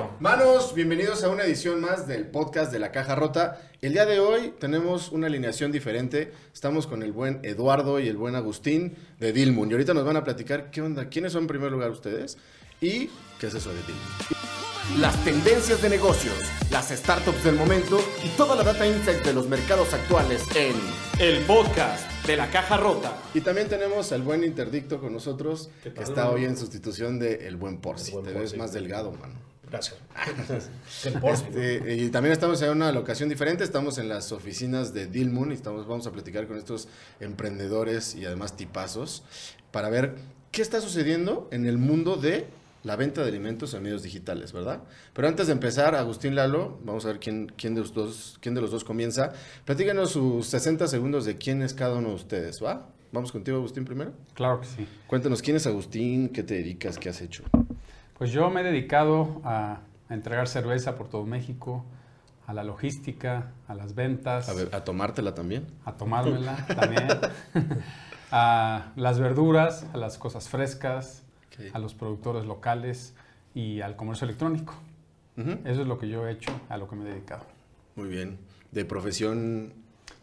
[0.00, 0.16] Exacto.
[0.20, 3.60] Manos, bienvenidos a una edición más del podcast de la Caja Rota.
[3.82, 6.32] El día de hoy tenemos una alineación diferente.
[6.54, 9.68] Estamos con el buen Eduardo y el buen Agustín de Dilmun.
[9.68, 12.38] Y ahorita nos van a platicar qué onda, quiénes son en primer lugar ustedes
[12.80, 15.00] y qué es eso de Dilmun.
[15.00, 16.34] Las tendencias de negocios,
[16.70, 20.74] las startups del momento y toda la data insight de los mercados actuales en
[21.20, 23.16] El podcast de la caja rota.
[23.34, 27.56] Y también tenemos al buen Interdicto con nosotros, que está hoy en sustitución de el
[27.56, 28.12] buen Porci.
[28.22, 29.49] Te ves más delgado, mano.
[29.70, 29.96] Gracias.
[31.22, 35.54] Este, y también estamos en una locación diferente, estamos en las oficinas de Dilmun y
[35.54, 36.88] estamos, vamos a platicar con estos
[37.20, 39.22] emprendedores y además tipazos
[39.70, 40.14] para ver
[40.50, 42.46] qué está sucediendo en el mundo de
[42.82, 44.82] la venta de alimentos en medios digitales, ¿verdad?
[45.12, 48.54] Pero antes de empezar, Agustín Lalo, vamos a ver quién, quién, de, los dos, quién
[48.54, 49.32] de los dos comienza.
[49.64, 52.88] Platícanos sus 60 segundos de quién es cada uno de ustedes, ¿va?
[53.12, 54.12] Vamos contigo, Agustín, primero.
[54.34, 54.86] Claro que sí.
[55.06, 57.42] Cuéntanos quién es Agustín, qué te dedicas, qué has hecho.
[58.20, 59.78] Pues yo me he dedicado a,
[60.10, 61.86] a entregar cerveza por todo México,
[62.46, 65.66] a la logística, a las ventas, A, ver, a tomártela también.
[65.86, 67.08] a tomármela también,
[68.30, 71.74] a las verduras, a las cosas frescas, Ok.
[71.74, 73.14] a los productores locales
[73.54, 74.74] y al comercio electrónico.
[75.38, 75.52] Ujú.
[75.64, 77.46] Eso es lo que yo he hecho, a lo que me he dedicado.
[77.96, 78.38] Muy bien.
[78.70, 79.72] De profesión,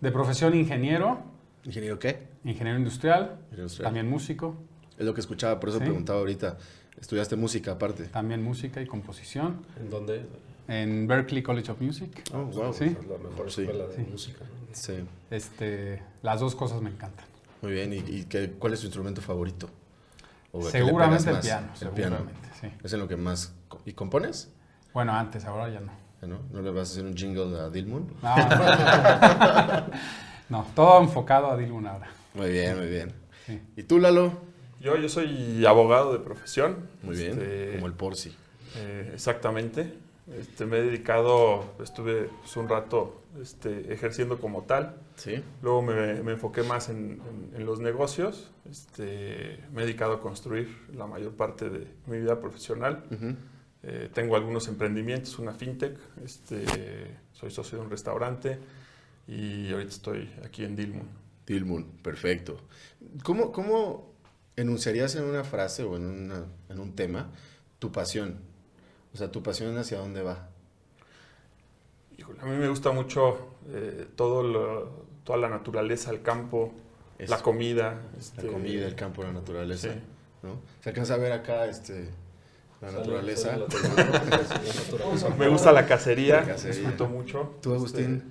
[0.02, 1.18] De profesión ingeniero,
[1.64, 2.28] ingeniero qué?
[2.44, 3.86] ingeniero industrial, Ingeniero industrial.
[3.88, 4.56] también músico,
[5.00, 5.86] Es lo que escuchaba, por eso Sí.
[5.86, 6.58] preguntaba ahorita.
[7.00, 8.06] Estudiaste música aparte.
[8.06, 10.26] también música y composición ¿En dónde?
[10.68, 12.24] en Berklee College of Music.
[12.34, 12.74] Oh, wow.
[12.74, 12.86] Sí.
[13.00, 13.62] Es la mejor Sí.
[13.62, 14.08] escuela de Sí.
[14.12, 14.40] música.
[14.44, 14.76] ¿no?
[14.76, 14.94] Sí,
[15.32, 17.26] Este, las dos cosas me encantan.
[17.62, 17.94] muy bien.
[17.94, 19.70] ¿Y, y qué- cuál es tu instrumento favorito?
[20.52, 22.18] ¿O Seguramente el piano, El piano.
[22.18, 22.68] seguramente, sí.
[22.84, 23.54] Es en lo que más...
[23.86, 24.52] ¿Y compones?
[24.94, 25.92] Bueno, antes, ahora ya no.
[26.28, 26.40] ¿No?
[26.52, 28.12] ¿No le vas a hacer un jingle a Dilmun?
[28.24, 28.36] No,
[30.50, 32.08] no, todo enfocado a Dilun ahora.
[32.34, 33.14] Muy bien, muy bien.
[33.46, 33.62] Sí.
[33.76, 34.32] ¿Y tú, Lalo?
[34.80, 36.88] Yo, yo soy abogado de profesión.
[37.04, 37.32] Muy bien.
[37.32, 38.36] Este, Como el Porci.
[38.76, 39.94] eh, exactamente.
[40.40, 44.96] Este, me he dedicado, estuve pues, un rato este, ejerciendo como tal.
[45.16, 45.42] ¿Sí?
[45.62, 48.52] Luego me, me enfoqué más en, en- en los negocios.
[48.70, 53.04] Este, me he dedicado a construir la mayor parte de mi vida profesional.
[53.84, 55.98] Eh, tengo algunos emprendimientos, una fintech.
[56.24, 56.66] Este,
[57.32, 58.58] soy socio de un restaurante
[59.30, 61.08] y ahorita estoy aquí en Dilmun.
[61.46, 62.60] Dilmun, perfecto.
[63.24, 64.14] ¿Cómo, ¿Cómo
[64.58, 67.30] enunciarías en una frase o en, una- en un tema
[67.80, 68.40] tu pasión?
[69.14, 70.50] O sea, tu pasión hacia dónde va.
[72.18, 73.38] Híjole, a mí me gusta mucho
[73.70, 76.74] eh, todo lo- toda la naturaleza, el campo,
[77.20, 77.32] Eso.
[77.36, 78.02] la comida.
[78.14, 79.94] La este, comida, el campo, la naturaleza.
[79.94, 80.00] Sí.
[80.44, 80.60] ¿no?
[80.82, 82.10] Se alcanza a ver acá este,
[82.82, 83.58] la Sale- naturaleza.
[83.58, 83.66] la.
[85.38, 86.76] Me gusta la cacería, La cacería.
[86.80, 87.58] disfruto mucho.
[87.62, 88.24] ¿Tú, Agustín?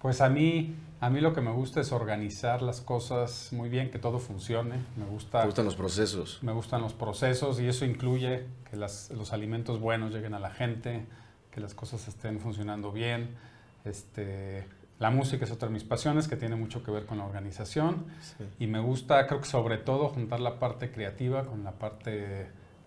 [0.00, 3.90] Pues a mí, a mí lo que me gusta es organizar las cosas muy bien,
[3.90, 4.76] que todo funcione.
[4.96, 6.38] Me ¿Te gusta, gustan los procesos?
[6.42, 10.50] me gustan los procesos y eso incluye que las- los alimentos buenos lleguen a la
[10.50, 11.04] gente,
[11.50, 13.36] que las cosas estén funcionando bien.
[13.84, 14.66] Este,
[15.00, 18.06] la música es otra de mis pasiones que tiene mucho que ver con la organización.
[18.20, 18.44] Sí.
[18.60, 22.46] Y me gusta, creo que sobre todo, juntar la parte creativa con la parte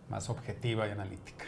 [0.10, 1.46] más objetiva y analítica.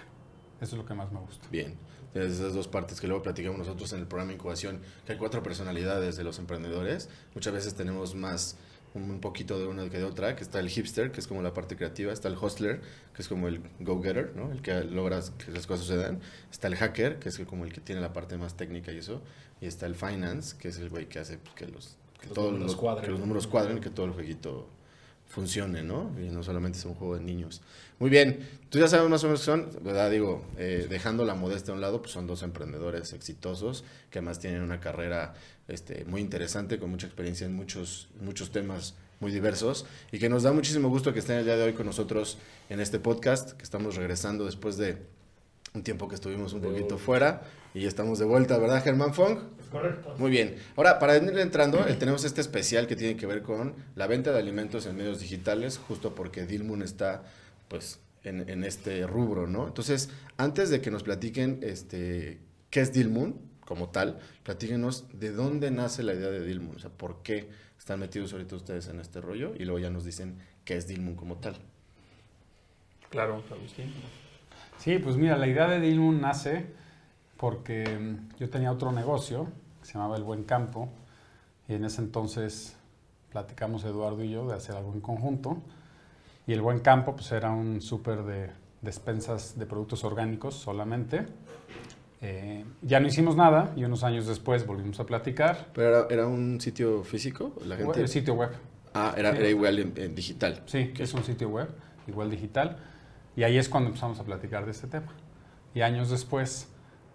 [0.59, 1.47] Eso es lo que más me gusta.
[1.49, 1.75] Bien.
[2.13, 5.43] Tienes esas dos partes que luego platicamos nosotros en el programa Incubación, que hay cuatro
[5.43, 7.09] personalidades de los emprendedores.
[7.35, 8.57] Muchas veces tenemos más,
[8.93, 11.53] un poquito de una que de otra, que está el hipster, que es como la
[11.53, 12.81] parte creativa, está el hustler,
[13.13, 14.51] que es como el go-getter, ¿no?
[14.51, 16.19] El que logra que las cosas sucedan.
[16.51, 19.21] Está el hacker, que es como el que tiene la parte más técnica y eso.
[19.61, 22.35] Y está el finance, que es el güey que hace pues, que los, que Los
[22.35, 23.05] todos números los- cuadren.
[23.05, 24.67] que los números cuadren y que todo el jueguito
[25.27, 26.11] funcione, ¿no?
[26.19, 27.61] Y no solamente es un juego de niños.
[27.99, 30.09] Muy bien, tú ya sabes más o menos qué son, ¿verdad?
[30.11, 34.39] Digo, eh, dejando la modestia a un lado, pues son dos emprendedores exitosos que además
[34.39, 35.33] tienen una carrera
[35.67, 40.43] este, muy interesante, con mucha experiencia en muchos, muchos temas muy diversos y que nos
[40.43, 42.37] da muchísimo gusto que estén el día de hoy con nosotros
[42.69, 44.97] en este podcast, que estamos regresando después de
[45.77, 47.43] un tiempo que estuvimos un poquito fuera
[47.73, 49.39] y estamos de vuelta, ¿verdad, Germán Fong?
[49.71, 50.15] Correcto.
[50.17, 50.55] Muy bien.
[50.75, 54.31] Ahora, para ir entrando, eh, tenemos este especial que tiene que ver con la venta
[54.31, 57.23] de alimentos en medios digitales, justo porque Dilmun está,
[57.67, 59.67] pues, en, en este rubro, ¿no?
[59.67, 65.69] Entonces, antes de que nos platiquen, este, qué es Dilmun como tal, platíquenos de dónde
[65.69, 69.21] nace la idea de Dilmun, o sea, por qué están metidos ahorita ustedes en este
[69.21, 71.57] rollo y luego ya nos dicen qué es Dilmun como tal.
[73.09, 73.93] Claro, Agustín.
[74.77, 76.65] Sí, pues mira, la idea de Dilmun nace
[77.37, 79.47] porque mm, yo tenía otro negocio
[79.81, 80.89] que se llamaba El Buen Campo
[81.67, 82.75] y en ese entonces
[83.31, 85.61] platicamos Eduardo y yo de hacer algo en conjunto
[86.45, 88.49] y El Buen Campo pues era un súper de
[88.81, 91.25] despensas de productos orgánicos solamente.
[92.21, 95.67] Eh, ya no hicimos nada y unos años después volvimos a platicar.
[95.73, 98.01] Pero era, era un sitio físico, la gente...
[98.01, 98.49] El sitio web.
[98.93, 99.37] Ah, era, Sí.
[99.37, 100.63] era igual en, en digital.
[100.65, 101.67] Sí, es un sitio web,
[102.07, 102.77] igual digital.
[103.37, 105.13] Y ahí es cuando empezamos a platicar de este tema.
[105.73, 106.67] Y años después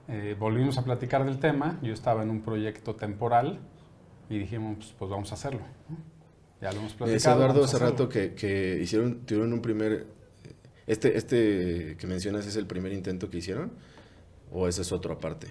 [0.09, 1.79] eh, volvimos a platicar del tema.
[1.83, 3.59] Yo estaba en un proyecto temporal
[4.31, 5.61] y dijimos, pues, pues vamos a hacerlo.
[6.61, 7.13] Ya lo hemos platicado.
[7.13, 10.07] decía Eduardo hace rato que, que hicieron, tuvieron un primer...
[10.87, 13.73] Este, este que mencionas es el primer intento que hicieron
[14.53, 15.49] o ese es otro aparte.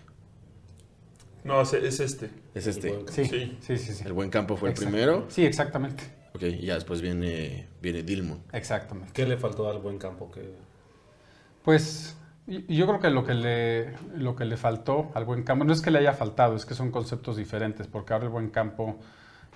[1.43, 2.29] No, es, es este.
[2.53, 2.97] Es este.
[3.09, 3.57] Sí, Sí.
[3.61, 3.93] sí, sí.
[3.93, 4.03] sí.
[4.05, 4.87] El buen campo fue Exacto.
[4.87, 5.25] el primero.
[5.29, 6.03] Sí, exactamente.
[6.33, 8.41] Ok, y ya después viene, viene Dilmon.
[8.53, 9.11] Exactamente.
[9.13, 10.31] ¿Qué le faltó al buen campo?
[10.31, 10.53] Que
[11.63, 12.17] Pues
[12.47, 15.81] yo creo que lo que le lo que le faltó al buen campo no es
[15.81, 18.97] que le haya faltado, es que son conceptos diferentes, porque ahora el buen campo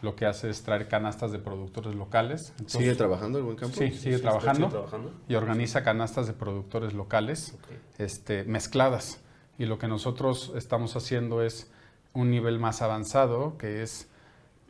[0.02, 2.50] lo que hace es traer canastas de productores locales.
[2.60, 3.76] Entonces, ¿Sigue trabajando el buen campo?
[3.76, 4.68] Sí, sigue trabajando.
[4.68, 5.14] ¿Sigue trabajando?
[5.28, 7.72] y organiza canastas de productores locales Ok.
[7.98, 9.22] este, mezcladas.
[9.58, 11.72] Y lo que nosotros estamos haciendo es
[12.14, 14.10] un nivel más avanzado, que es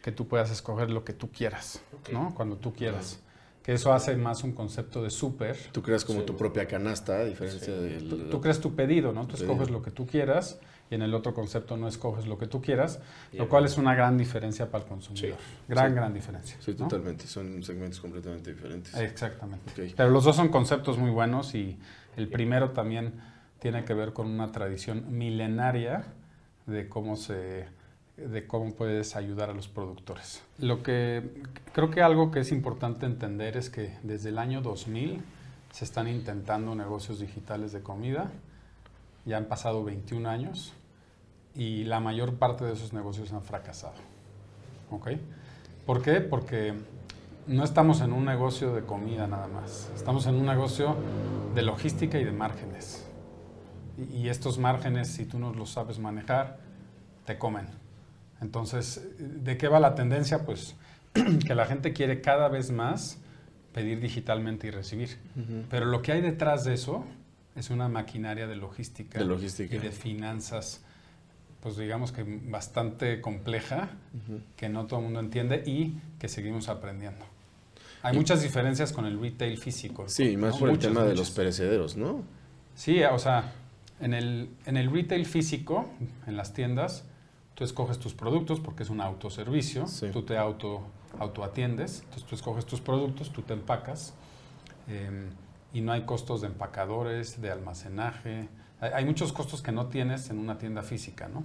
[0.05, 2.09] que tú puedas escoger lo que tú quieras, Ok.
[2.13, 2.35] ¿no?
[2.35, 3.19] Cuando tú quieras.
[3.63, 5.57] Que eso hace más un concepto de súper.
[5.71, 6.27] Tú creas como Sí.
[6.27, 7.71] tu propia canasta, a diferencia Sí.
[7.71, 8.07] del...
[8.07, 9.21] Tú, tú creas tu pedido, ¿no?
[9.25, 9.51] Tú Pedido.
[9.53, 10.59] escoges lo que tú quieras
[10.91, 12.99] y en el otro concepto no escoges lo que tú quieras,
[13.31, 13.47] lo Bien.
[13.47, 15.39] cual es una gran diferencia para el consumidor.
[15.67, 15.95] Gran, Sí.
[15.95, 16.57] gran diferencia.
[16.59, 16.87] Sí, ¿no?
[16.87, 17.25] totalmente.
[17.25, 18.93] Son segmentos completamente diferentes.
[18.95, 19.71] Exactamente.
[19.71, 19.93] Ok.
[19.97, 21.79] Pero los dos son conceptos muy buenos y
[22.15, 23.13] el primero también
[23.57, 26.05] tiene que ver con una tradición milenaria
[26.67, 27.65] de cómo se
[28.17, 30.41] de cómo puedes ayudar a los productores.
[30.57, 35.21] Lo que creo que algo que es importante entender es que desde el año 2000
[35.71, 38.31] se están intentando negocios digitales de comida.
[39.25, 40.73] Ya han pasado 21 años
[41.53, 43.95] y la mayor parte de esos negocios han fracasado.
[44.91, 45.09] ¿Ok?
[45.85, 46.21] ¿Por qué?
[46.21, 46.73] Porque
[47.47, 49.91] no estamos en un negocio de comida nada más.
[49.95, 50.95] Estamos en un negocio
[51.53, 53.05] de logística y de márgenes.
[54.13, 56.59] Y, estos márgenes, si tú no los sabes manejar,
[57.25, 57.67] te comen.
[58.45, 60.45] Entonces, ¿de qué va la tendencia?
[60.45, 60.75] Pues
[61.47, 63.17] que la gente quiere cada vez más
[63.73, 65.17] pedir digitalmente y recibir.
[65.69, 67.03] Pero lo que hay detrás de eso
[67.55, 69.75] es una maquinaria de logística, De logística.
[69.75, 70.81] y de finanzas,
[71.59, 73.89] pues digamos que bastante compleja,
[74.55, 77.25] que no todo el mundo entiende y que seguimos aprendiendo.
[78.03, 80.07] Hay Y- muchas diferencias con el retail físico.
[80.07, 82.23] Sí, más por el Muchas, tema de los perecederos, ¿no?
[82.75, 83.51] Sí, o sea,
[83.99, 85.89] en el, en el retail físico,
[86.27, 87.03] en las tiendas,
[87.55, 90.09] tú escoges tus productos porque es un autoservicio, Sí.
[90.11, 90.81] tú te auto
[91.19, 94.13] autoatiendes, entonces tú escoges tus productos, tú te empacas
[94.89, 95.29] eh,
[95.73, 98.49] y no hay costos de empacadores, de almacenaje,
[98.81, 101.43] hay, hay muchos costos que no tienes en una tienda física, ¿no?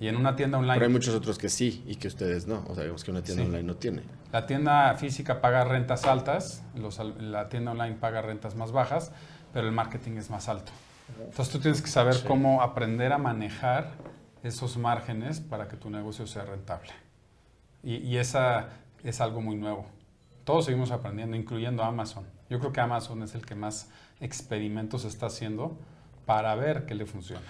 [0.00, 2.64] Y en una tienda online, Pero hay muchos otros que sí y que ustedes no.
[2.68, 3.48] O sea, digamos que una tienda Sí.
[3.48, 4.02] online no tiene.
[4.32, 9.12] la tienda física paga rentas altas, los la tienda online paga rentas más bajas,
[9.54, 10.72] pero el marketing es más alto.
[11.20, 12.24] Entonces tú tienes que saber Sí.
[12.26, 13.92] cómo aprender a manejar
[14.46, 16.90] esos márgenes para que tu negocio sea rentable.
[17.82, 18.70] Y, y esa
[19.04, 19.86] es algo muy nuevo.
[20.44, 22.24] Todos seguimos aprendiendo, incluyendo Amazon.
[22.48, 23.90] Yo creo que Amazon es el que más
[24.20, 25.78] experimentos está haciendo
[26.24, 27.46] para ver qué le funciona.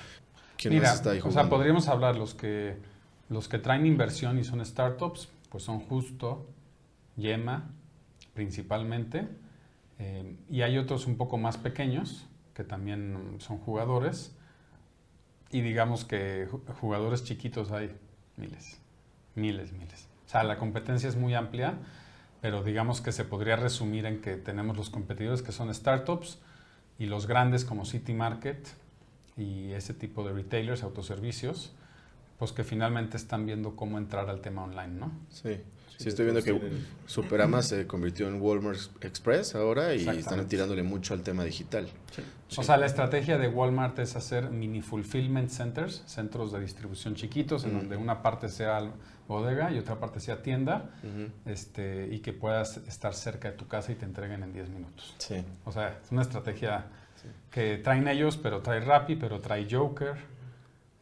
[0.57, 2.79] ¿Quién Mira, más está ahí o sea, podríamos hablar los que
[3.29, 6.47] los que traen inversión y son startups, pues son justo
[7.17, 7.71] Yema
[8.35, 9.27] principalmente,
[9.99, 14.36] eh, y hay otros un poco más pequeños que también son jugadores,
[15.51, 17.95] y digamos que ju- jugadores chiquitos hay
[18.37, 18.79] miles,
[19.35, 20.09] miles, miles.
[20.27, 21.75] O sea, la competencia es muy amplia,
[22.41, 26.39] pero digamos que se podría resumir en que tenemos los competidores que son startups
[26.99, 28.67] y los grandes como City Market
[29.37, 31.75] y ese tipo de retailers, autoservicios,
[32.39, 35.13] pues que finalmente están viendo cómo entrar al tema online, ¿no?
[35.31, 35.61] Sí.
[35.99, 40.83] Sí, estoy viendo que tienen- Superama se convirtió en Walmart Express ahora y están tirándole
[40.83, 41.89] mucho al tema digital.
[42.57, 47.65] O sea, la estrategia de Walmart es hacer mini fulfillment centers, centros de distribución chiquitos,
[47.65, 48.91] en donde una parte sea
[49.27, 50.91] bodega y otra parte sea tienda,
[51.47, 55.15] este, y que puedas estar cerca de tu casa y te entreguen en 10 minutos.
[55.19, 55.43] Sí.
[55.65, 56.87] O sea, es una estrategia
[57.51, 60.15] que traen ellos, pero trae Rappi, pero trae Joker,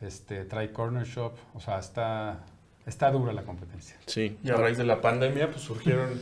[0.01, 2.45] este, trae Corner Shop, o sea, está,
[2.87, 3.97] está dura la competencia.
[4.07, 4.37] Sí.
[4.45, 6.21] Y a raíz de la pandemia, pues surgieron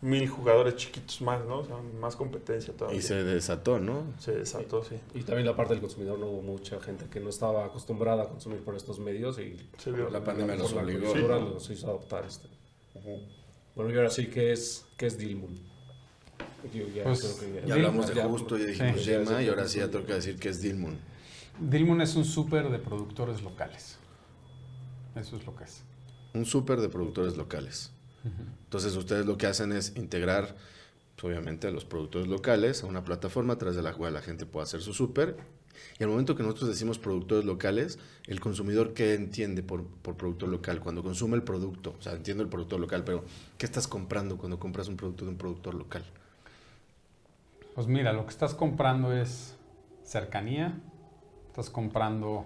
[0.00, 1.58] mil jugadores chiquitos más, ¿no?
[1.58, 2.98] O sea, más competencia todavía.
[2.98, 4.04] Y se desató, ¿no?
[4.20, 4.96] Se desató, sí.
[5.14, 8.28] Y también la parte del consumidor, no hubo mucha gente que no estaba acostumbrada a
[8.28, 10.08] consumir por estos medios y Se vio.
[10.08, 11.06] La pandemia los la obligó.
[11.12, 11.44] coyuntura Sí.
[11.52, 12.48] los hizo adoptar este.
[13.74, 15.54] Bueno, y ahora sí, ¿qué es, qué es Dilmun?
[16.74, 19.10] Yo ya Pues, creo que Ya hablamos de ya- justo, ya dijimos Sí.
[19.10, 20.98] Yema y ahora sí ya toca decir que es Dilmun.
[21.60, 23.98] Dilmun es un súper de productores locales.
[25.18, 25.82] Eso es lo que es.
[26.34, 27.92] Un súper de productores locales.
[28.64, 30.56] Entonces ustedes lo que hacen es integrar,
[31.16, 34.20] pues, obviamente, a los productores locales a una plataforma a través de la cual la
[34.20, 35.36] gente pueda hacer su súper.
[35.98, 40.48] Y al momento que nosotros decimos productores locales, el consumidor, ¿qué entiende por, por productor
[40.48, 40.80] local?
[40.80, 43.24] Cuando consume el producto, o sea, entiendo el productor local, pero
[43.56, 46.04] ¿qué estás comprando cuando compras un producto de un productor local?
[47.74, 49.56] Pues mira, lo que estás comprando es
[50.02, 50.80] cercanía,
[51.46, 52.44] estás comprando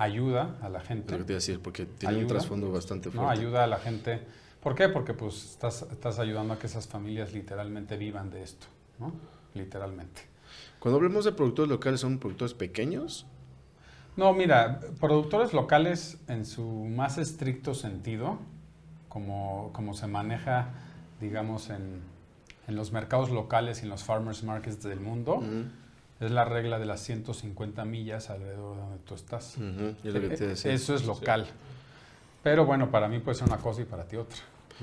[0.00, 1.12] ayuda a la gente.
[1.12, 3.22] lo que te iba a decir, porque tiene un trasfondo bastante fuerte.
[3.22, 4.20] No, ayuda a la gente.
[4.62, 4.88] ¿Por qué?
[4.88, 8.66] Porque pues estás, estás ayudando a que esas familias literalmente vivan de esto,
[8.98, 9.12] ¿no?
[9.54, 10.22] Literalmente.
[10.78, 13.26] Cuando hablamos de productores locales, ¿son productores pequeños?
[14.16, 18.38] No, mira, productores locales en su más estricto sentido,
[19.08, 20.68] como, como se maneja,
[21.20, 22.00] digamos, en,
[22.66, 25.42] en los mercados locales y en los farmers markets del mundo,
[26.20, 29.56] es la regla de las 150 millas alrededor de donde tú estás.
[29.56, 30.70] ujú, es lo que te iba a decir.
[30.70, 31.46] Eso es local.
[32.42, 34.38] Pero bueno, para mí puede ser una cosa y para ti otra.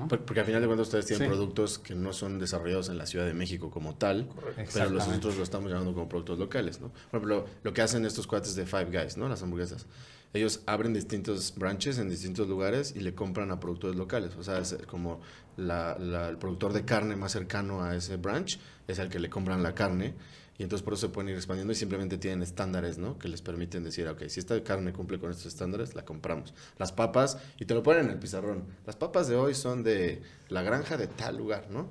[0.07, 1.33] Porque al final de cuentas ustedes tienen Sí.
[1.35, 4.29] productos que no son desarrollados en la Ciudad de México como tal,
[4.71, 6.89] pero nosotros lo estamos llamando como productos locales, ¿no?
[6.89, 9.27] Por ejemplo, lo que hacen estos cuates de Five Guys, ¿no?
[9.27, 9.87] Las hamburguesas.
[10.33, 14.35] Ellos abren distintos branches en distintos lugares y le compran a productores locales.
[14.35, 15.19] O sea, es como
[15.55, 19.31] la- la- el productor de carne más cercano a ese branch es el que le
[19.31, 20.13] compran la carne.
[20.57, 23.19] Y entonces por eso se pueden ir expandiendo y simplemente tienen estándares, ¿no?
[23.19, 26.53] Que les permiten decir, ok, si esta carne cumple con estos estándares, la compramos.
[26.77, 30.21] Las papas, y te lo ponen en el pizarrón, las papas de hoy son de
[30.49, 31.89] la granja de tal lugar, ¿no?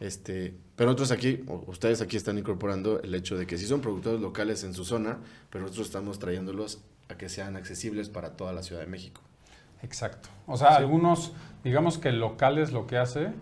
[0.00, 3.80] Este, pero nosotros aquí, o ustedes aquí están incorporando el hecho de que sí son
[3.80, 5.18] productores locales en su zona,
[5.50, 9.20] pero nosotros estamos trayéndolos a que sean accesibles para toda la Ciudad de México.
[9.82, 10.28] Exacto.
[10.46, 11.32] O sea, algunos,
[11.64, 13.32] digamos que locales lo que hace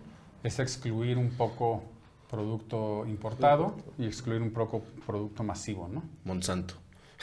[0.42, 1.82] es excluir un poco
[2.30, 6.02] producto importado y excluir un poco producto masivo, ¿no?
[6.24, 6.74] Monsanto.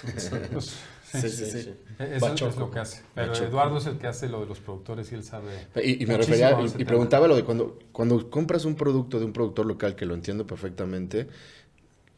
[0.02, 0.32] Pues,
[1.04, 1.20] sí.
[1.22, 1.74] Sí, sí, sí.
[2.00, 2.52] E- Eso Bachoco.
[2.52, 3.04] es lo que hace.
[3.14, 3.48] Pero Bachoco.
[3.50, 5.68] Eduardo es el que hace lo de los productores y él sabe.
[5.84, 9.34] Y, y me refería, y, preguntaba lo de cuando, cuando compras un producto de un
[9.34, 11.28] productor local, que lo entiendo perfectamente,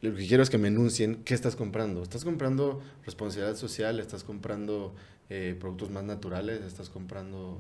[0.02, 2.04] lo que quiero es que me enuncien qué estás comprando.
[2.04, 4.00] ¿Estás comprando responsabilidad social?
[4.00, 4.94] ¿Estás comprando
[5.30, 6.62] eh, productos más naturales?
[6.64, 7.60] ¿Estás comprando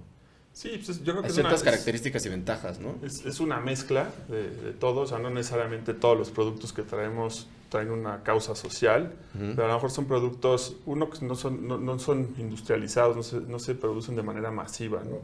[0.55, 2.95] Sí, pues yo creo que Hay es una, ciertas es- características y ventajas, ¿no?
[3.03, 6.81] Es, es una mezcla de, de todo, o sea, no necesariamente todos los productos que
[6.83, 11.67] traemos traen una causa social, pero a lo mejor son productos, uno, que no son,
[11.67, 15.17] no, no son industrializados, no se, no se producen de manera masiva, ¿no?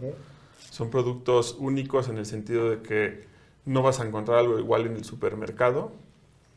[0.70, 3.26] Son productos únicos en el sentido de que
[3.66, 5.94] no vas a encontrar algo igual en el supermercado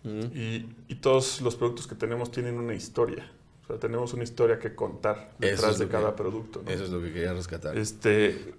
[0.04, 3.30] y, y todos los productos que tenemos tienen una historia.
[3.62, 6.60] O sea, tenemos una historia que contar detrás de cada producto.
[6.64, 6.70] ¿no?
[6.70, 7.78] Eso es lo que quería rescatar.
[7.78, 8.52] Este,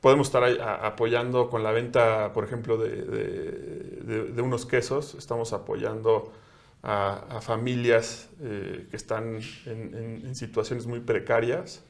[0.00, 0.44] podemos estar
[0.84, 5.14] apoyando con la venta, por ejemplo, de, unos quesos.
[5.14, 6.32] Estamos apoyando
[6.82, 11.82] a, familias eh, que están en, en- en situaciones muy precarias,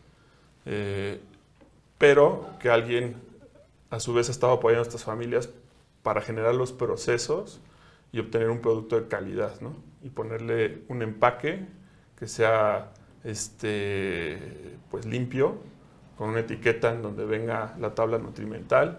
[0.67, 1.21] eh,
[1.99, 3.17] pero que alguien
[3.91, 5.51] a su vez ha estado apoyando a estas familias
[6.03, 7.61] para generar los procesos
[8.13, 9.77] y obtener un producto de calidad, ¿no?
[10.03, 11.67] Y ponerle un empaque
[12.19, 12.93] que sea
[13.25, 14.39] este,
[14.91, 15.59] pues limpio,
[16.19, 18.99] con una etiqueta en donde venga la tabla nutrimental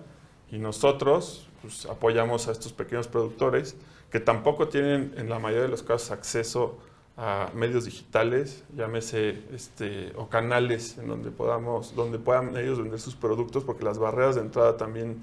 [0.49, 3.75] y nosotros pues, apoyamos a estos pequeños productores
[4.09, 6.79] que tampoco tienen en la mayoría de los casos acceso
[7.17, 13.13] a medios digitales, llámese este, o canales en donde podamos, donde puedan ellos vender sus
[13.13, 15.21] productos, porque las barreras de entrada también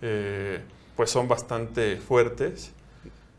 [0.00, 0.62] eh,
[0.94, 2.72] pues son bastante fuertes.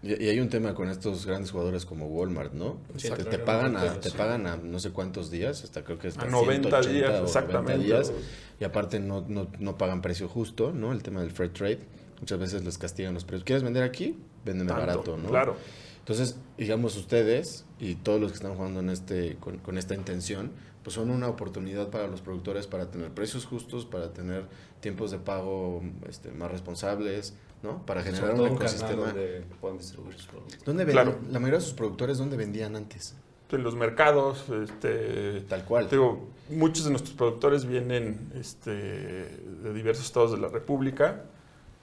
[0.03, 2.77] Y, hay un tema con estos grandes jugadores como Walmart, ¿no?
[2.97, 6.09] Sí, te, te pagan a, te pagan a no sé cuántos días, hasta creo que
[6.09, 7.83] hasta A 90 180 días, o 90 exactamente.
[7.83, 8.13] días,
[8.59, 10.91] y aparte no, no, no pagan precio justo, ¿no?
[10.91, 11.79] El tema del fair trade,
[12.19, 13.45] muchas veces les castigan los precios.
[13.45, 14.17] ¿Quieres vender aquí?
[14.43, 15.29] Véndeme Tanto, barato, ¿no?
[15.29, 15.55] Claro.
[15.99, 20.51] Entonces, digamos ustedes y todos los que están jugando en este, con, con esta intención,
[20.83, 24.45] pues son una oportunidad para los productores para tener precios justos, para tener
[24.81, 27.85] tiempos de pago este, más responsables, ¿no?
[27.85, 29.05] Para generar Sobre todo un un canal ecosistema.
[29.07, 30.63] donde puedan distribuir sus productos.
[30.65, 31.05] ¿Dónde vendían?
[31.07, 31.19] Claro.
[31.31, 33.15] La mayoría de sus productores, ¿dónde vendían antes?
[33.51, 35.87] En los mercados, este, Tal cual.
[35.89, 41.25] Digo, muchos de nuestros productores vienen este, de diversos estados de la República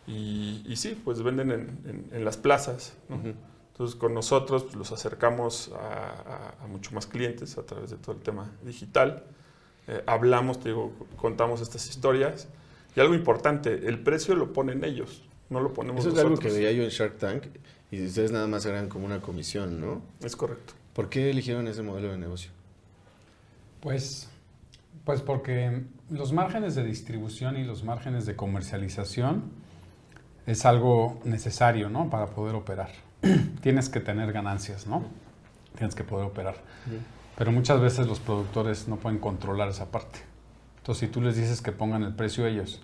[0.06, 2.94] y, y sí, pues venden en, en- en las plazas.
[3.08, 7.96] Entonces con nosotros pues, los acercamos a, a- a mucho más clientes a través de
[7.98, 9.22] todo el tema digital.
[9.86, 12.48] Eh, hablamos, te digo, contamos estas historias.
[12.96, 16.40] Y algo importante, el precio lo ponen ellos, no lo ponemos Eso es nosotros.
[16.40, 17.44] algo que veía yo en Shark Tank
[17.90, 20.00] y ustedes nada más eran como una comisión, ¿no?
[20.24, 20.74] Es correcto.
[20.94, 22.52] ¿Por qué eligieron ese modelo de negocio?
[23.80, 24.28] Pues,
[25.04, 29.42] pues porque los márgenes de distribución y los márgenes de comercialización
[30.46, 32.10] es algo necesario, ¿no?
[32.10, 32.90] Para poder operar.
[33.60, 35.04] Tienes que tener ganancias, ¿no?
[35.76, 36.56] Tienes que poder operar.
[37.36, 40.20] Pero muchas veces los productores no pueden controlar esa parte.
[40.78, 42.80] Entonces, si tú les dices que pongan el precio ellos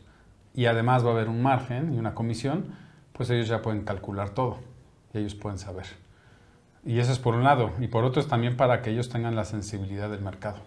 [0.57, 2.75] y además va a haber un margen y una comisión,
[3.13, 4.59] pues ellos ya pueden calcular todo
[5.13, 5.87] y ellos pueden saber.
[6.85, 7.73] Y eso es por un lado.
[7.79, 10.59] Y por otro es también para que ellos tengan la sensibilidad del mercado.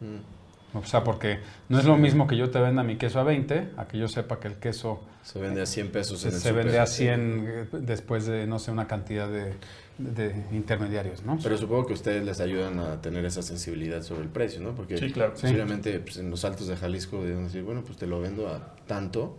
[0.00, 0.78] Mm.
[0.78, 3.72] O sea, porque no es lo mismo que yo te venda mi queso a 20,
[3.76, 6.42] a que yo sepa que el queso Se vende a 100 pesos en se, el
[6.42, 6.64] se súper.
[6.64, 9.54] vende a 100 eh, después de, no sé, una cantidad de,
[9.98, 11.38] de intermediarios, ¿no?
[11.42, 14.74] Pero supongo que ustedes les ayudan a tener esa sensibilidad sobre el precio, ¿no?
[14.74, 15.32] Porque Sí, claro.
[15.32, 18.76] posiblemente pues, en los altos de Jalisco deben decir, bueno, pues te lo vendo a
[18.86, 19.38] tanto,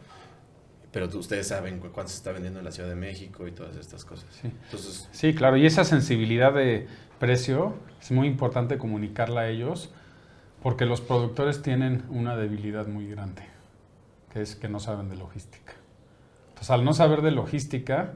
[0.92, 3.52] pero tú- ustedes saben cu- cuánto se está vendiendo en la Ciudad de México y
[3.52, 4.28] todas estas cosas.
[4.42, 4.48] Sí.
[4.66, 6.88] Entonces, Sí, claro, y esa sensibilidad de
[7.20, 9.92] precio es muy importante comunicarla a ellos
[10.64, 13.44] porque los productores tienen una debilidad muy grande,
[14.34, 15.74] que es que no saben de logística.
[16.50, 18.14] Entonces, al no saber de logística,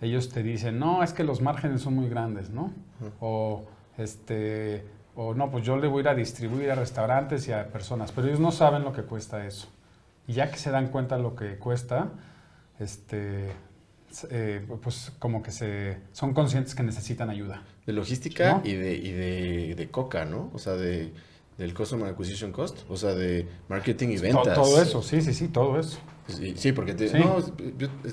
[0.00, 2.72] ellos te dicen, no, es que los márgenes son muy grandes, ¿no?
[3.20, 3.64] O,
[3.96, 4.84] este,
[5.16, 8.12] o no, pues yo le voy a ir a distribuir a restaurantes y a personas,
[8.12, 9.68] pero ellos no saben lo que cuesta eso.
[10.26, 12.08] Y ya que se dan cuenta lo que cuesta,
[12.78, 13.46] este,
[14.30, 17.62] eh, pues como que se son conscientes que necesitan ayuda.
[17.86, 18.62] de logística ¿No?
[18.64, 20.50] y, de, y de, de coca, ¿no?
[20.52, 21.12] O sea, de,
[21.56, 24.54] del Customer Acquisition Cost, o sea, de marketing y ventas.
[24.54, 25.98] Todo, eso, sí, sí, sí, todo eso.
[26.28, 27.18] Sí, sí, porque te- Sí.
[27.18, 27.38] no,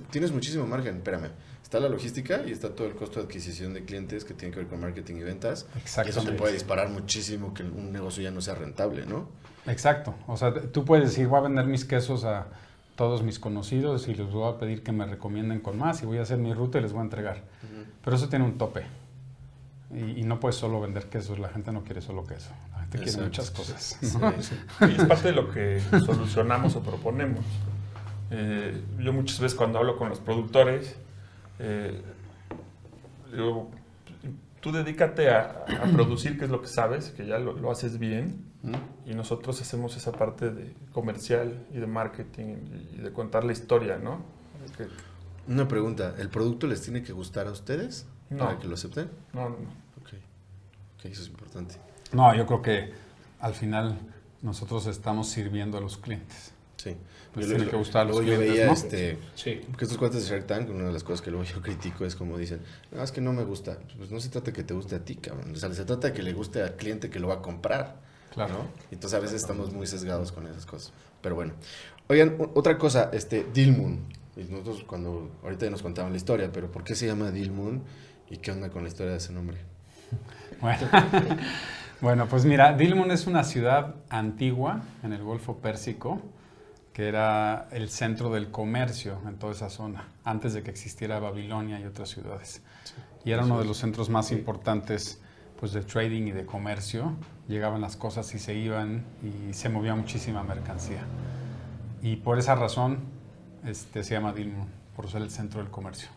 [0.09, 1.29] tienes muchísimo margen, espérame.
[1.65, 4.59] Está la logística y está todo el costo de adquisición de clientes que tiene que
[4.59, 5.65] ver con marketing y ventas.
[6.05, 9.27] Y eso te puede disparar muchísimo que un negocio ya no sea rentable, ¿no?
[9.65, 10.13] Exacto.
[10.27, 12.45] O sea, tú puedes decir, voy a vender mis quesos a
[12.95, 16.19] todos mis conocidos y les voy a pedir que me recomienden con más y voy
[16.19, 17.41] a hacer mi ruta y les voy a entregar.
[18.03, 18.83] Pero eso tiene un tope.
[19.91, 22.97] Y, y no puedes solo vender quesos, la gente no quiere solo queso, la gente
[22.99, 23.25] quiere Exacto.
[23.25, 23.97] muchas cosas.
[24.01, 24.33] Sí, ¿no?
[24.39, 24.55] sí.
[24.81, 27.43] Y es parte de lo que solucionamos o proponemos.
[28.29, 30.95] Eh, yo muchas veces cuando hablo con los productores,
[31.59, 32.01] eh,
[33.31, 33.69] digo,
[34.61, 37.99] tú dedícate a, a producir, que es lo que sabes, que ya lo, lo haces
[37.99, 39.09] bien, ¿Mm?
[39.11, 42.55] y nosotros hacemos esa parte de comercial y de marketing
[42.93, 44.21] y de contar la historia, ¿no?
[44.77, 44.87] Que-
[45.51, 48.39] Una pregunta, ¿el producto les tiene que gustar a ustedes No.
[48.45, 49.09] para que lo acepten?
[49.33, 49.69] no, no, no.
[50.01, 50.13] Ok,
[50.97, 51.75] ok, eso es importante.
[52.11, 52.93] No, yo creo que
[53.39, 53.97] al final
[54.41, 56.51] nosotros estamos sirviendo a los clientes.
[56.77, 56.95] Sí.
[57.35, 58.73] Pues Yo tiene lo- que gustar a los luego yo clientes, veía ¿no?
[58.73, 59.61] este, Sí.
[59.69, 62.15] Porque estos cuates de Shark Tank, una de las cosas que luego yo critico es
[62.15, 62.61] como dicen,
[62.91, 63.77] no, es que no me gusta.
[63.97, 65.51] Pues no se trata de que te guste a ti, cabrón.
[65.51, 67.97] O sea, se trata de que le guste al cliente que lo va a comprar.
[68.33, 68.53] Claro.
[68.53, 68.59] ¿no?
[68.91, 70.91] Entonces a veces estamos muy sesgados con esas cosas.
[71.21, 71.53] Pero bueno.
[72.07, 73.99] Oigan, otra cosa, este, Dilmun.
[74.37, 77.83] Y nosotros cuando, ahorita ya nos contaban la historia, pero ¿por qué se llama Dilmun?
[78.29, 79.57] ¿Y qué onda con la historia de ese nombre?
[80.61, 80.87] Bueno,
[82.01, 86.21] bueno, pues mira, Dilmun es una ciudad antigua en el Golfo Pérsico,
[86.95, 91.77] que era el centro del comercio en toda esa zona, antes de que existiera Babilonia
[91.77, 92.61] y otras ciudades.
[93.25, 95.19] Y era uno de los centros más importantes
[95.59, 97.11] pues, de trading y de comercio.
[97.49, 101.03] Llegaban las cosas y se iban y se movía muchísima mercancía.
[102.01, 102.99] Y por esa razón
[103.65, 106.07] este, se llama Dilmun, por ser el centro del comercio.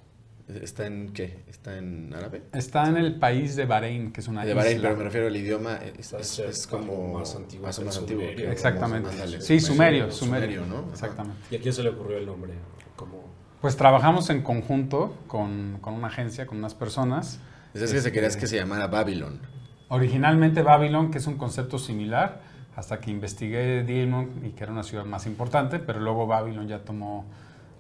[0.49, 1.43] ¿Está en qué?
[1.47, 2.43] ¿Está en árabe?
[2.55, 4.89] Está en el país de Bahrein, que es una de Bahrein, isla.
[4.89, 8.23] pero me refiero al idioma, es, a es- como más antiguo más, que antiguo.
[8.23, 8.37] sumerio.
[8.47, 9.11] que- Exactamente.
[9.43, 10.67] Sí, sumerio, sumerio, sumerio.
[10.67, 10.91] ¿no?
[10.91, 11.39] Exactamente.
[11.51, 12.55] ¿Y a quién se le ocurrió el nombre?
[12.97, 13.29] Como
[13.61, 17.41] Pues trabajamos en conjunto con, con una agencia, con unas personas.
[17.75, 19.41] Es que se quería Este, que se llamara Babylon.
[19.89, 22.41] Originalmente Babylon, que es un concepto similar,
[22.77, 26.79] hasta que investigué Dilmun y que era una ciudad más importante, pero luego Babylon ya
[26.85, 27.25] tomó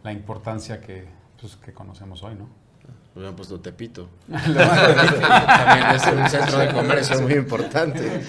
[0.02, 1.06] la importancia que,
[1.40, 2.48] pues, que conocemos hoy, ¿no?
[3.14, 4.08] Hubieran puesto Tepito.
[4.28, 8.06] También es un centro de comercio muy importante.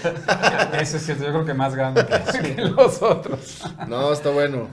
[0.80, 3.62] Ese es cierto, yo creo que más grande que, que los otros.
[3.88, 4.68] No, está bueno.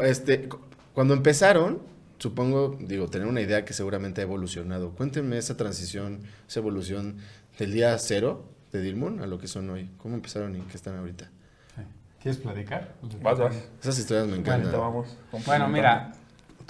[0.00, 0.58] Este, cu-
[0.94, 1.80] cuando empezaron,
[2.18, 4.90] supongo, digo, tener una idea que seguramente ha evolucionado.
[4.90, 7.16] Cuéntenme esa transición, esa evolución
[7.58, 9.90] del día cero de Dilmun a lo que son hoy.
[9.98, 11.30] ¿Cómo empezaron y qué están ahorita?
[12.20, 12.94] ¿Quieres platicar?
[13.20, 13.56] Vas, vas.
[13.80, 14.72] Esas historias me encantan.
[14.72, 15.08] vamos.
[15.44, 16.12] Bueno, mira,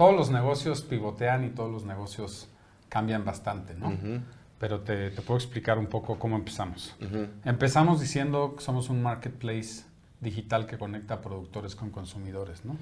[0.03, 2.49] todos los negocios pivotean y todos los negocios
[2.89, 3.91] cambian bastante, ¿no?
[3.91, 4.21] Ujú,
[4.59, 6.97] Pero te, te puedo explicar un poco cómo empezamos.
[7.01, 7.29] ujú.
[7.45, 9.85] Empezamos diciendo que somos un marketplace
[10.21, 12.77] digital que conecta a productores con consumidores, ¿no?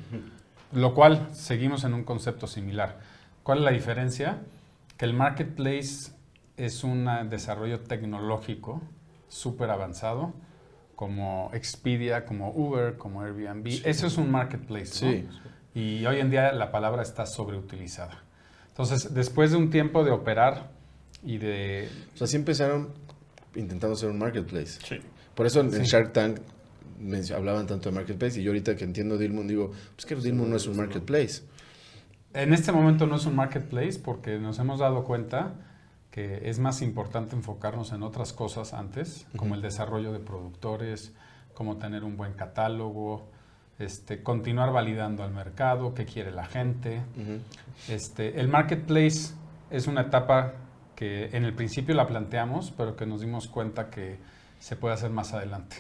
[0.73, 3.01] Lo cual seguimos en un concepto similar.
[3.43, 4.39] ¿Cuál es la diferencia?
[4.97, 6.13] Que el marketplace
[6.57, 8.81] es un desarrollo tecnológico
[9.29, 10.33] súper avanzado,
[10.97, 13.67] como Expedia, como Uber, como Airbnb.
[13.85, 15.13] Eso es un marketplace, ¿no?
[15.13, 15.29] Sí.
[15.75, 18.23] Y hoy en día la palabra está sobreutilizada.
[18.69, 20.71] Entonces, después de un tiempo de operar
[21.25, 22.89] y de O sea, sí empezaron
[23.55, 24.79] intentando ser un marketplace.
[24.85, 24.97] Sí.
[25.35, 25.83] Por eso en Sí.
[25.85, 26.39] Shark Tank
[27.01, 30.51] mencio- hablaban tanto de marketplace y yo ahorita que entiendo Dilmun digo, pues que Dilmun
[30.51, 31.43] no es un marketplace.
[32.35, 35.55] En este momento no es un marketplace porque nos hemos dado cuenta
[36.11, 41.13] que es más importante enfocarnos en otras cosas antes, como el desarrollo de productores,
[41.55, 43.31] como tener un buen catálogo,
[43.81, 47.03] este, continuar validando al mercado, qué quiere la gente.
[47.17, 47.39] Ujú.
[47.89, 49.35] Este, el marketplace
[49.71, 50.53] es una etapa
[50.95, 54.19] que en el principio la planteamos, pero que nos dimos cuenta que
[54.59, 55.77] se puede hacer más adelante.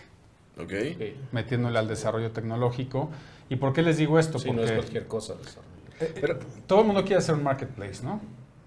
[0.59, 0.73] Ok.
[0.95, 1.03] Ok.
[1.33, 3.11] metiéndole al desarrollo tecnológico.
[3.49, 4.39] ¿Y por qué les digo esto?
[4.39, 5.35] Sí, no es Porque cualquier cosa.
[5.35, 5.71] desarrollo.
[6.21, 8.21] Pero, todo el mundo quiere hacer un marketplace, ¿no?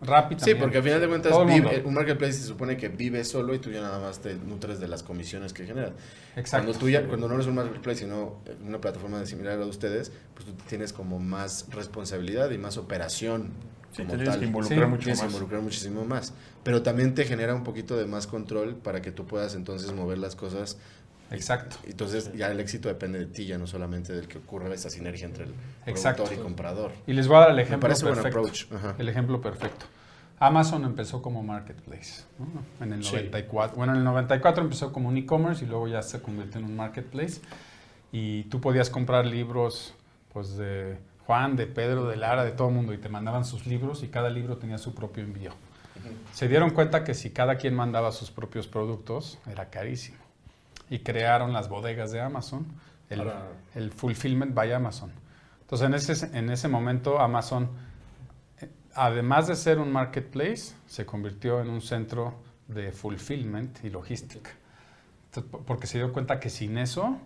[0.05, 3.53] Rappi sí, porque al final de cuentas vive- un marketplace se supone que vive solo
[3.53, 5.93] y tú ya nada más te nutres de las comisiones que genera.
[6.35, 6.65] Exacto.
[6.65, 9.63] Cuando tú ya, cuando no eres un marketplace, sino una plataforma de similar a la
[9.63, 13.51] de ustedes, pues tú tienes como más responsabilidad y más operación.
[13.91, 14.39] Sí, como tienes tal.
[14.39, 15.27] que involucrar Sí, mucho Tienes más.
[15.31, 16.33] involucrar muchísimo más.
[16.63, 20.17] Pero también te genera un poquito de más control para que tú puedas entonces mover
[20.17, 20.77] las cosas.
[21.33, 21.77] Exacto.
[21.85, 25.25] Entonces ya el éxito depende de ti, ya no solamente del que ocurra esa sinergia
[25.25, 25.53] entre el
[25.85, 26.23] Exacto.
[26.23, 26.91] productor y comprador.
[27.07, 28.39] Y les voy a dar el Me ejemplo buen perfecto.
[28.39, 28.65] approach.
[28.73, 28.95] Ajá.
[28.97, 29.85] El ejemplo perfecto.
[30.39, 32.85] Amazon empezó como marketplace ¿no?
[32.85, 33.11] en el Sí.
[33.15, 33.77] 94.
[33.77, 36.75] Bueno, en el 94 empezó como un e-commerce y luego ya se convirtió en un
[36.75, 37.39] marketplace.
[38.11, 39.93] Y tú podías comprar libros
[40.33, 43.65] pues de Juan, de Pedro, de Lara, de todo el mundo y te mandaban sus
[43.65, 45.51] libros y cada libro tenía su propio envío.
[46.33, 50.17] Se dieron cuenta que si cada quien mandaba sus propios productos era carísimo.
[50.89, 52.65] Y crearon las bodegas de Amazon,
[53.09, 55.11] el, Ahora- el Fulfillment by Amazon.
[55.61, 57.69] Entonces en ese, en ese momento Amazon,
[58.59, 62.35] eh, además de ser un marketplace, se convirtió en un centro
[62.67, 64.51] de fulfillment y logística.
[65.25, 67.17] Entonces, porque se dio cuenta que sin eso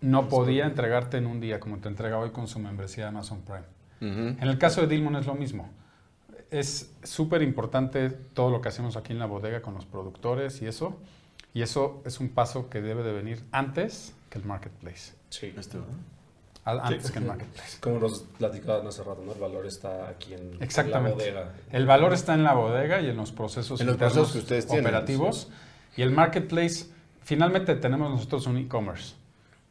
[0.00, 3.42] no podía entregarte en un día como te entrega hoy con su membresía de Amazon
[3.42, 3.64] Prime.
[4.40, 5.68] En el caso de Dilmon es lo mismo.
[6.50, 10.66] Es súper importante todo lo que hacemos aquí en la bodega con los productores y
[10.66, 10.96] eso.
[11.58, 15.14] Y eso es un paso que debe de venir antes que el marketplace.
[15.28, 15.52] Sí.
[15.58, 15.84] Esto,
[16.64, 17.78] Antes que el marketplace.
[17.80, 19.32] Como nos platicaban hace rato, ¿no?
[19.32, 21.18] El valor está aquí en, en la Exactamente.
[21.18, 21.52] bodega.
[21.72, 24.68] El valor está en la bodega y en los procesos, En los procesos que ustedes
[24.68, 25.48] tienen, operativos.
[25.96, 26.86] Y el marketplace,
[27.24, 29.16] finalmente tenemos nosotros un e-commerce.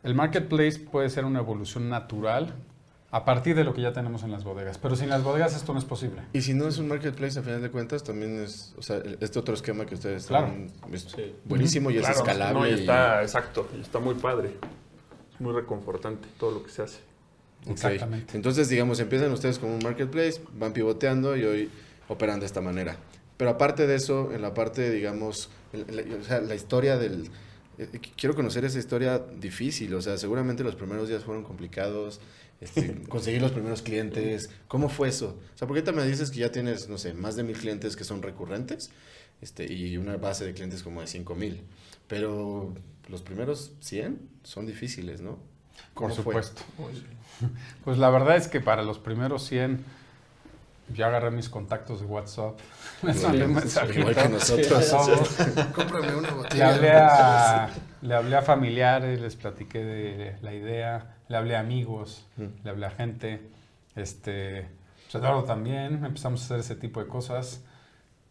[0.03, 2.53] El marketplace puede ser una evolución natural
[3.09, 4.77] a partir de lo que ya tenemos en las bodegas.
[4.77, 6.21] Pero sin las bodegas esto no es posible.
[6.33, 9.39] Y si no es un marketplace, a final de cuentas, también es, o sea, este
[9.39, 10.47] otro esquema que ustedes Claro.
[10.47, 11.33] están, es Sí.
[11.45, 12.59] buenísimo y es Claro, escalable.
[12.59, 14.55] no, y y- está, exacto, y está muy padre.
[15.33, 16.99] Es muy reconfortante todo lo que se hace.
[17.65, 17.71] Ok.
[17.71, 18.35] Exactamente.
[18.35, 21.71] Entonces, digamos, empiezan ustedes como un marketplace, van pivoteando y hoy
[22.09, 22.97] operan de esta manera.
[23.37, 27.29] Pero aparte de eso, en la parte, digamos, la, o sea, la historia del...
[27.77, 32.19] eh, quiero conocer esa historia difícil, o sea, seguramente los primeros días fueron complicados,
[32.61, 35.39] este, conseguir los primeros clientes, ¿cómo fue eso?
[35.53, 37.95] O sea, porque ahorita me dices que ya tienes, no sé, más de mil clientes
[37.95, 38.91] que son recurrentes
[39.41, 41.63] este, y una base de clientes como de cinco mil,
[42.07, 42.73] pero
[43.09, 45.37] los primeros 100 son difíciles, ¿no?
[45.93, 46.23] Por ¿Cómo fue?
[46.23, 46.61] supuesto.
[47.83, 49.83] Pues la verdad es que para los primeros 100
[50.93, 52.57] yo agarré mis contactos de WhatsApp.
[53.03, 53.99] Un mensajito.
[53.99, 54.95] Igual que nosotros.
[55.75, 56.73] Cómprame una Le botella.
[56.75, 57.69] hablé, a,
[58.01, 62.45] le hablé a familiares, les platiqué de la idea, le hablé a amigos, Mm.
[62.63, 63.41] le hablé a gente,
[63.95, 64.67] este,
[65.03, 67.61] pues Eduardo también, empezamos a hacer ese tipo de cosas,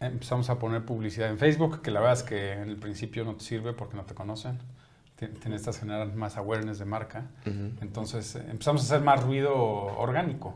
[0.00, 3.34] empezamos a poner publicidad en Facebook, que la verdad es que en el principio no
[3.34, 4.58] te sirve porque no te conocen,
[5.16, 9.54] Ti- te necesitas generar más awareness de marca, entonces eh, empezamos a hacer más ruido
[9.56, 10.54] orgánico.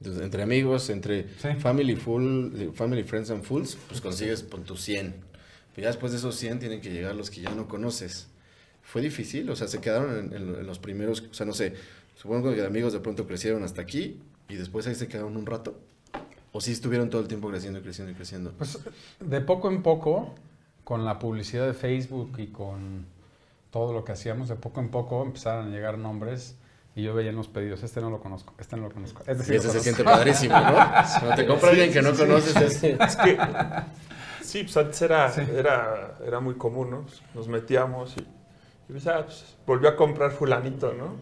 [0.00, 1.48] Entonces, entre amigos, entre Sí.
[1.58, 5.14] family full, family friends and fools, pues consigues con tus 100.
[5.74, 8.28] Pero ya después de esos 100 tienen que llegar los que ya no conoces.
[8.90, 9.48] ¿Fue difícil?
[9.50, 11.74] O sea, se quedaron en, en- en los primeros, o sea, no sé,
[12.14, 15.44] supongo que de amigos de pronto crecieron hasta aquí y después ahí se quedaron un
[15.46, 15.78] rato.
[16.52, 18.52] ¿O sí estuvieron todo el tiempo creciendo y creciendo y creciendo?
[18.56, 18.78] Pues
[19.20, 20.34] de poco en poco,
[20.84, 23.04] con la publicidad de Facebook y con
[23.70, 26.56] todo lo que hacíamos, de poco en poco empezaron a llegar nombres
[26.96, 29.22] y yo veía en los pedidos, este no lo conozco, este no lo conozco.
[29.26, 30.72] Este sí Y eso se siente padrísimo, ¿no?
[31.20, 33.38] Cuando te compra alguien que no conoces, es, Es que,
[34.42, 35.42] sí, pues antes era, Sí.
[35.54, 37.06] era, era muy común, ¿no?
[37.34, 38.26] Nos metíamos y,
[38.88, 41.16] y pues, ah, pues, volvió a comprar fulanito, ¿no?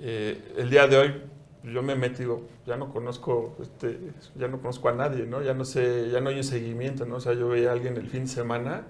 [0.00, 1.22] Eh, el día de hoy
[1.62, 3.98] yo me metí, digo, ya no conozco, este,
[4.34, 5.42] ya no conozco a nadie, ¿no?
[5.42, 7.16] Ya no sé, ya no hay un seguimiento, ¿no?
[7.16, 8.84] O sea, yo veía a alguien el fin de semana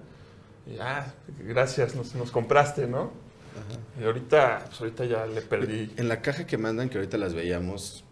[0.65, 3.11] y, ah, gracias, nos, nos compraste, ¿no?
[3.99, 5.91] Y ahorita, pues ahorita ya le perdí.
[5.97, 8.05] En la caja que mandan, que ahorita las veíamos,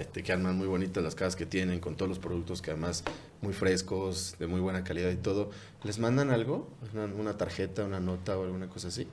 [0.00, 3.04] este, que arman muy bonitas las cajas que tienen, con todos los productos que además
[3.42, 5.50] muy frescos, de muy buena calidad y todo,
[5.84, 6.68] ¿les mandan algo?
[6.92, 9.06] ¿Una, una tarjeta, una nota o alguna cosa así?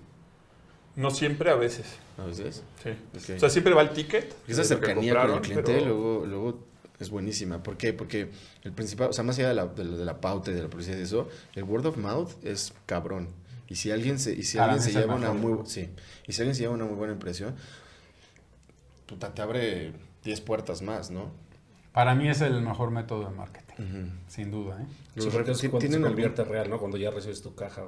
[0.95, 1.85] No siempre, a veces,
[2.17, 2.63] A veces.
[2.83, 2.89] sí.
[2.89, 3.35] Ok.
[3.35, 4.33] O sea, siempre va el ticket.
[4.47, 6.59] Esa de que cercanía con el cliente pero- luego, luego
[6.99, 7.61] es buenísima.
[7.61, 7.93] ¿Por qué?
[7.93, 8.29] Porque
[8.63, 10.63] el principal, o sea, más allá de la, de la, de la pauta y de
[10.63, 13.27] la publicidad y eso, el word of mouth es cabrón.
[13.69, 15.89] Y si alguien se, y si Para alguien se lleva una muy, sí,
[16.25, 17.53] y si alguien se lleva una muy buena impresión,
[19.05, 19.93] puta, te abre
[20.27, 21.31] 10 puertas más, ¿no?
[21.93, 24.77] Para mí es el mejor método de marketing, sin duda.
[24.81, 24.85] ¿eh?
[25.15, 26.77] Los Sí, cuando se ¿tienen, algún, convierte real, ¿no?
[26.79, 27.83] Cuando ya recibes tu caja.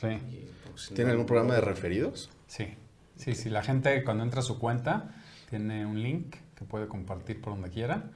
[0.00, 2.30] Sí, y, pues, ¿Tienen no- algún programa de referidos?
[2.46, 2.74] sí.
[3.16, 5.12] Sí, sí, la gente cuando entra a su cuenta
[5.50, 8.12] tiene un link que puede compartir por donde quiera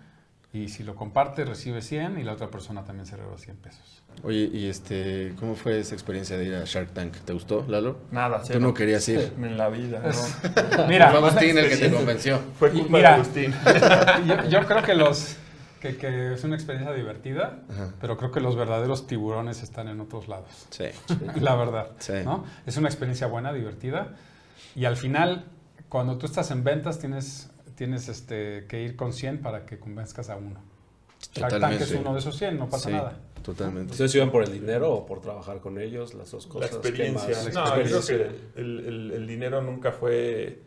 [0.55, 4.03] Y si lo comparte, recibe 100 y la otra persona también se lleva 100 pesos.
[4.23, 7.17] Oye, y este, ¿cómo fue esa experiencia de ir a Shark Tank?
[7.25, 7.97] ¿Te gustó, Lalo?
[8.11, 8.61] Nada, Tú cero.
[8.61, 9.33] no querías ir.
[9.39, 10.87] En la vida, ¿no?
[10.89, 12.39] Mira, Fue Agustín el que te convenció.
[12.59, 13.09] Fue culpa mira.
[13.11, 13.55] de Agustín.
[14.27, 15.37] yo, yo creo que los
[15.81, 17.95] que, que es una experiencia divertida, Ajá.
[18.01, 20.67] pero creo que los verdaderos tiburones están en otros lados.
[20.71, 20.85] Sí.
[21.41, 21.89] La verdad.
[21.99, 22.13] Sí.
[22.25, 22.45] ¿no?
[22.67, 24.15] Es una experiencia buena, divertida.
[24.77, 25.47] Y al final,
[25.89, 27.51] cuando tú estás en ventas, tienes,
[27.83, 30.61] tienes este, que ir con 100 para que convenzcas a uno.
[31.21, 31.85] Shark Tank Totalmente.
[31.85, 33.19] es uno de esos 100, no pasa Sí, nada.
[33.43, 33.91] Totalmente.
[33.91, 36.15] ¿Ustedes iban por el dinero o por trabajar con ellos?
[36.15, 36.71] Las dos La cosas.
[36.71, 37.29] ¿Qué experiencia.
[37.29, 37.53] más?
[37.55, 40.61] No, yo creo que el, el- el dinero nunca fue,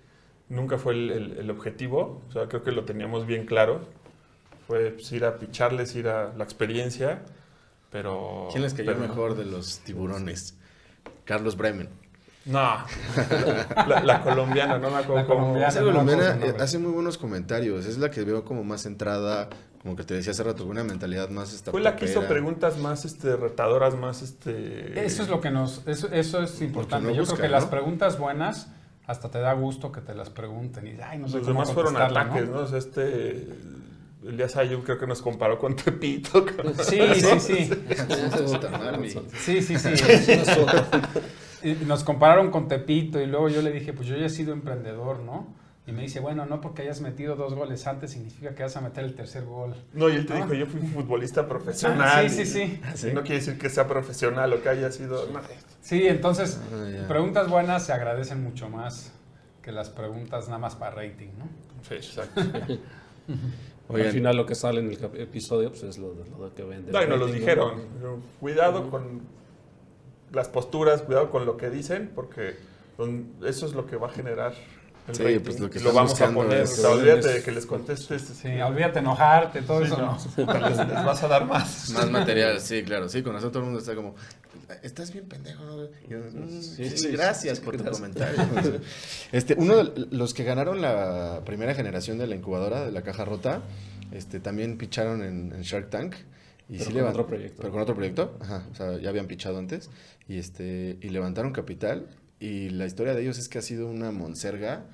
[0.50, 2.22] nunca fue el, el- el objetivo.
[2.28, 3.80] O sea, creo que lo teníamos bien claro.
[4.68, 7.22] Fue pues, ir a picharles, ir a la experiencia.
[7.92, 8.50] Pero.
[8.52, 10.58] ¿Quién les cayó pero mejor de los tiburones?
[11.24, 11.88] Carlos Bremen.
[12.46, 12.78] No.
[13.88, 15.54] La, la colombiana, no me acuerdo La cómo.
[15.54, 16.38] colombiana.
[16.46, 17.86] Esa hace muy buenos comentarios.
[17.86, 19.50] Es la que veo como más centrada,
[19.82, 22.78] como que te decía hace rato, con una mentalidad más Fue la que hizo preguntas
[22.78, 25.06] más este, retadoras, más este.
[25.06, 27.08] Eso es lo que nos, eso, eso es importante.
[27.08, 28.68] no Yo busca, creo que las preguntas buenas
[29.08, 31.98] hasta te da gusto que te las pregunten y ay, no sé Los demás fueron
[31.98, 32.60] ataques, ¿no?
[32.60, 33.48] O sea, este.
[34.24, 36.46] Elías Ayun creo que nos comparó con Tepito.
[36.84, 37.70] Sí, sí, sí.
[39.38, 39.90] Sí, sí, sí.
[41.68, 44.54] Y nos compararon con Tepito y luego yo le dije, pues yo ya he sido
[44.54, 45.48] emprendedor, ¿no?
[45.88, 48.82] Y me dice, bueno, no porque hayas metido dos goles antes significa que vas a
[48.82, 49.76] meter el tercer gol.
[49.94, 50.38] No, y él te Ah.
[50.38, 52.26] dijo, yo fui futbolista profesional.
[52.26, 53.08] Ah, sí, sí, sí.
[53.10, 55.28] y No quiere decir que sea profesional o que haya sido.
[55.32, 55.40] no.
[55.82, 59.12] Sí, entonces, Ah, preguntas buenas se agradecen mucho más
[59.62, 61.46] que las preguntas nada más para rating, ¿no?
[61.88, 62.42] Sí, exacto.
[63.88, 66.64] Oigan, Al final lo que sale en el episodio pues es lo, de- lo que
[66.64, 66.92] vende.
[66.92, 67.84] No, y nos lo dijeron.
[68.40, 69.22] Cuidado con
[70.36, 72.56] las posturas, cuidado con lo que dicen, porque
[73.46, 74.54] eso es lo que va a generar
[75.08, 75.40] el Sí, rating.
[75.42, 76.62] pues lo que lo vamos a buscando poner.
[76.64, 78.22] es- O sea, olvídate de que les contestes.
[78.24, 80.18] Sí, olvídate enojarte, todo Sí, eso no.
[80.46, 80.54] no.
[80.70, 81.90] les, les vas a dar más.
[81.92, 83.08] más material, sí, claro.
[83.10, 84.16] Sí, con eso todo el mundo está como,
[84.82, 85.84] estás bien pendejo, ¿no?
[85.84, 88.02] Y yo, "Mm, sí, sí, gracias sí, por tu gracias".
[88.02, 88.40] comentario.
[89.32, 93.26] este, uno de los que ganaron la primera generación de la incubadora, de la caja
[93.26, 93.62] rota,
[94.12, 96.16] este, también picharon en, en Shark Tank.
[96.70, 97.58] Y Pero sí con levant- otro proyecto.
[97.62, 99.90] Pero con otro proyecto, ajá, o sea, ya habían pichado antes.
[100.28, 102.08] Y, este, y levantaron capital.
[102.40, 104.86] Y la historia de ellos es que ha sido una monserga.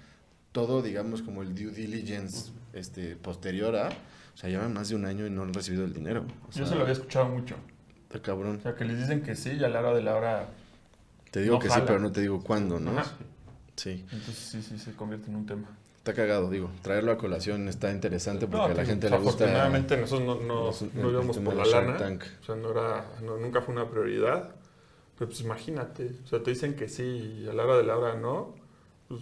[0.51, 3.89] Todo, digamos, como el due diligence este, posterior a...
[4.33, 6.25] O sea, llevan más de un año y no han recibido el dinero.
[6.47, 7.55] O sea, Yo se lo había escuchado mucho.
[8.03, 8.57] Está cabrón.
[8.57, 10.47] O sea, que les dicen que sí y a la hora de la hora.
[11.31, 12.91] Te digo No que sí, pero no te digo cuándo, ¿no?
[12.91, 13.11] Ajá.
[13.77, 15.67] Sí, Entonces sí, sí, se convierte en un tema.
[16.01, 16.71] Está cagado, digo.
[16.81, 19.43] Traerlo a colación está interesante porque No, a la pues, gente le gusta.
[19.45, 21.97] Afortunadamente nosotros no, no, íbamos tema por la lana.
[21.97, 22.23] Tank.
[22.41, 24.55] O sea, no era, no- nunca fue una prioridad.
[25.17, 27.97] Pero pues imagínate, o sea, te dicen que sí y a la hora de la
[27.97, 28.55] hora no.
[29.07, 29.21] Pues,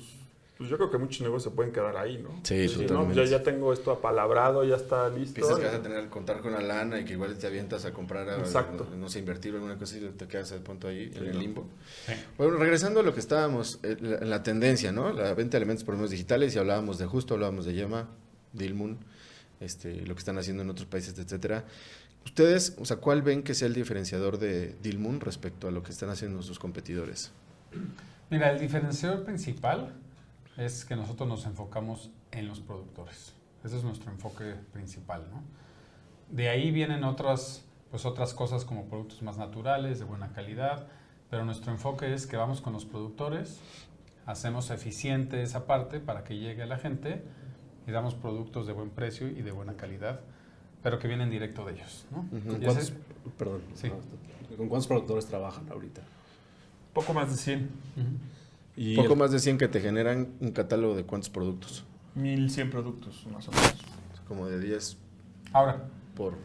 [0.59, 2.37] pues yo creo que muchos negocios se pueden quedar ahí, ¿no?
[2.43, 3.15] Sí, no, totalmente.
[3.15, 5.35] ya, ya tengo esto apalabrado, ya está listo.
[5.35, 7.85] Piensas que vas a tener que contar con la lana y que igual te avientas
[7.85, 8.85] a comprar, a- Exacto.
[8.97, 11.65] no sé, invertir alguna cosa y te quedas al punto ahí, en el limbo.
[12.05, 12.11] Sí.
[12.37, 15.13] Bueno, regresando a lo que estábamos, eh, la, la tendencia, ¿no?
[15.13, 18.09] La venta de elementos por medios digitales y hablábamos de Justo, hablábamos de Yema,
[18.51, 18.97] Dilmun,
[19.61, 21.63] este, lo que están haciendo en otros países, etcétera.
[22.25, 25.91] Ustedes, o sea, ¿cuál ven que sea el diferenciador de Dilmun respecto a lo que
[25.91, 27.31] están haciendo sus competidores?
[28.29, 29.93] Mira, el diferenciador principal
[30.59, 33.33] es que nosotros nos enfocamos en los productores.
[33.63, 35.41] Ese es nuestro enfoque principal, ¿no?
[36.29, 40.87] De ahí vienen otras, pues otras cosas como productos más naturales, de buena calidad,
[41.29, 43.59] pero nuestro enfoque es que vamos con los productores,
[44.25, 47.23] hacemos eficiente esa parte para que llegue a la gente
[47.87, 50.19] y damos productos de buen precio y de buena calidad,
[50.83, 52.27] pero que vienen directo de ellos, ¿no?
[52.29, 52.93] ¿Con cuántos, ese-
[53.37, 53.89] perdón, Sí.
[54.57, 56.01] ¿con cuántos productores trabajan ahorita?
[56.93, 57.69] Poco más de 100.
[57.97, 58.07] Ujú.
[58.81, 61.83] Y Poco el- más de 100 que te generan un catálogo de cuántos productos,
[62.15, 63.75] 1100 productos, más o menos.
[64.27, 64.95] como de 10
[65.51, 65.83] Ahora,
[66.15, 66.35] por...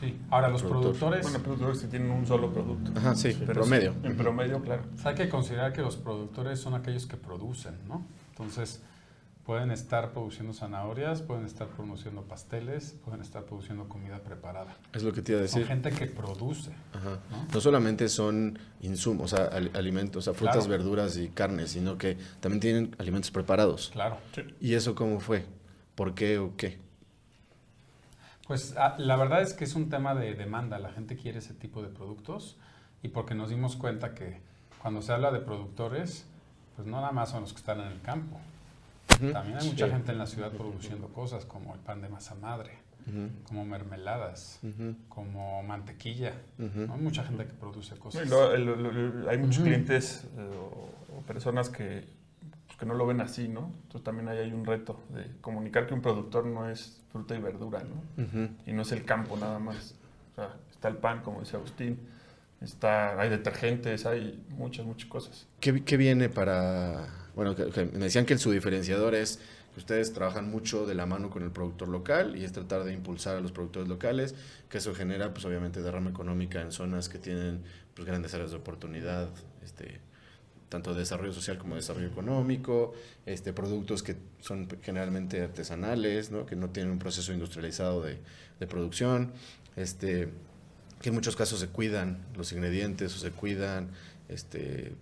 [0.00, 0.82] sí, ahora los Productor.
[0.94, 1.22] productores...
[1.22, 2.90] Bueno, productores que tienen un solo producto.
[2.96, 3.94] Ajá, sí, Pero promedio.
[4.02, 4.82] en promedio, claro.
[4.94, 8.04] O sea, hay que considerar que los productores son aquellos que producen, ¿no?
[8.30, 8.80] Entonces,
[9.46, 14.76] pueden estar produciendo zanahorias, pueden estar produciendo pasteles, pueden estar produciendo comida preparada.
[14.92, 15.66] Es lo que te iba a Son decir.
[15.68, 16.72] gente que produce.
[16.92, 17.20] Ajá.
[17.30, 17.46] ¿no?
[17.54, 20.70] No solamente son insumos, o sea, al- alimentos, o sea, frutas, Claro.
[20.70, 23.90] verduras y carnes, sino que también tienen alimentos preparados.
[23.92, 24.18] Claro.
[24.60, 25.44] ¿Y eso cómo fue?
[25.94, 26.78] ¿Por qué o qué?
[28.48, 30.78] Pues ah, la verdad es que es un tema de demanda.
[30.78, 32.56] La gente quiere ese tipo de productos
[33.02, 34.40] y porque nos dimos cuenta que
[34.82, 36.26] cuando se habla de productores,
[36.76, 38.38] pues no nada más son los que están en el campo.
[39.32, 39.92] También hay mucha Sí.
[39.92, 42.72] gente en la ciudad produciendo cosas como el pan de masa madre,
[43.08, 46.34] Ujú, como mermeladas, ujú, como mantequilla.
[46.58, 46.92] ¿no?
[46.94, 48.22] Hay mucha gente que produce cosas.
[48.30, 52.04] el- el- el- hay muchos clientes eh, o, o personas que
[52.66, 53.70] pues, que no lo ven así, ¿no?
[53.84, 57.40] Entonces también ahí hay un reto de comunicar que un productor no es fruta y
[57.40, 58.24] verdura, ¿no?
[58.66, 59.94] Y no es el campo nada más.
[60.32, 61.98] O sea, está el pan, como decía Agustín,
[62.60, 65.46] está, hay detergentes, hay muchas, muchas cosas.
[65.60, 67.06] ¿Qué, qué viene para...?
[67.36, 69.38] Bueno, que- me decían que su diferenciador es
[69.74, 72.94] que ustedes trabajan mucho de la mano con el productor local y es tratar de
[72.94, 74.34] impulsar a los productores locales,
[74.70, 77.62] que eso genera, pues obviamente, derrama económica en zonas que tienen
[77.94, 79.28] pues, grandes áreas de oportunidad,
[79.62, 80.00] este,
[80.70, 82.94] tanto de desarrollo social como de desarrollo económico,
[83.26, 86.46] este, productos que son generalmente artesanales, ¿no?
[86.46, 88.18] que no tienen un proceso industrializado de,
[88.58, 89.32] de producción,
[89.76, 90.30] este,
[91.02, 93.90] que en muchos casos se cuidan los ingredientes o se cuidan
[94.30, 94.92] este,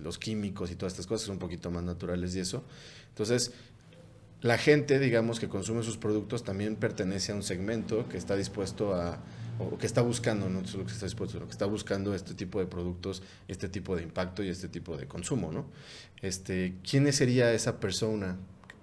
[0.00, 2.64] los químicos y todas estas cosas, son un poquito más naturales y eso.
[3.08, 3.52] Entonces,
[4.40, 8.94] la gente, digamos, que consume sus productos también pertenece a un segmento que está dispuesto
[8.94, 9.18] a,
[9.58, 12.58] o que está buscando, no solo que está dispuesto, sino que está buscando este tipo
[12.58, 15.66] de productos, este tipo de impacto y este tipo de consumo, ¿no?
[16.20, 18.36] Este, ¿Quién sería esa persona,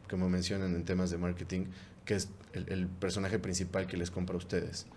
[0.09, 1.65] como mencionan en temas de marketing,
[2.05, 4.87] que es el, el personaje principal que les compra a ustedes?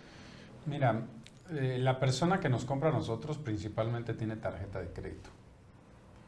[0.66, 1.06] Mira,
[1.50, 5.28] eh, la persona que nos compra a nosotros principalmente tiene tarjeta de crédito.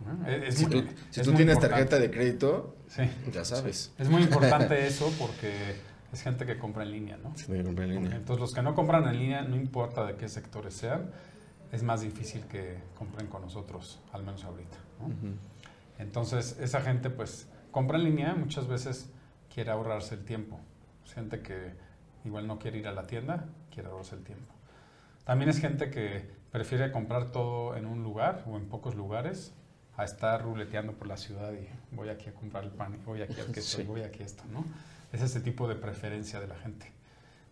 [0.04, 0.26] ¿No?
[0.26, 1.68] Es- es Si muy- tú, si es tú muy tienes importante.
[1.86, 3.02] tarjeta de crédito, Sí.
[3.32, 3.92] ya sabes.
[3.98, 4.22] Es muy
[4.70, 5.76] importante eso porque
[6.12, 7.32] es gente que compra en línea, ¿no?
[7.34, 8.16] Que comprar en línea.
[8.16, 11.10] Entonces los que no compran en línea, no importa de qué sectores sean,
[11.72, 14.76] es más difícil que compren con nosotros, al menos ahorita.
[15.00, 15.06] ¿no?
[15.06, 15.36] Ujú.
[15.98, 19.10] Entonces esa gente pues compra en línea, muchas veces
[19.52, 20.60] quiere ahorrarse el tiempo.
[21.04, 21.74] Es gente que
[22.24, 24.52] igual no quiere ir a la tienda, quiere ahorrarse el tiempo.
[25.24, 29.52] También es gente que prefiere comprar todo en un lugar o en pocos lugares
[29.96, 33.40] a estar ruleteando por la ciudad y voy aquí a comprar el pan, voy aquí
[33.40, 33.84] al queso, Sí.
[33.84, 34.64] voy aquí a esto, ¿no?
[35.12, 36.92] Es ese tipo de preferencia de la gente.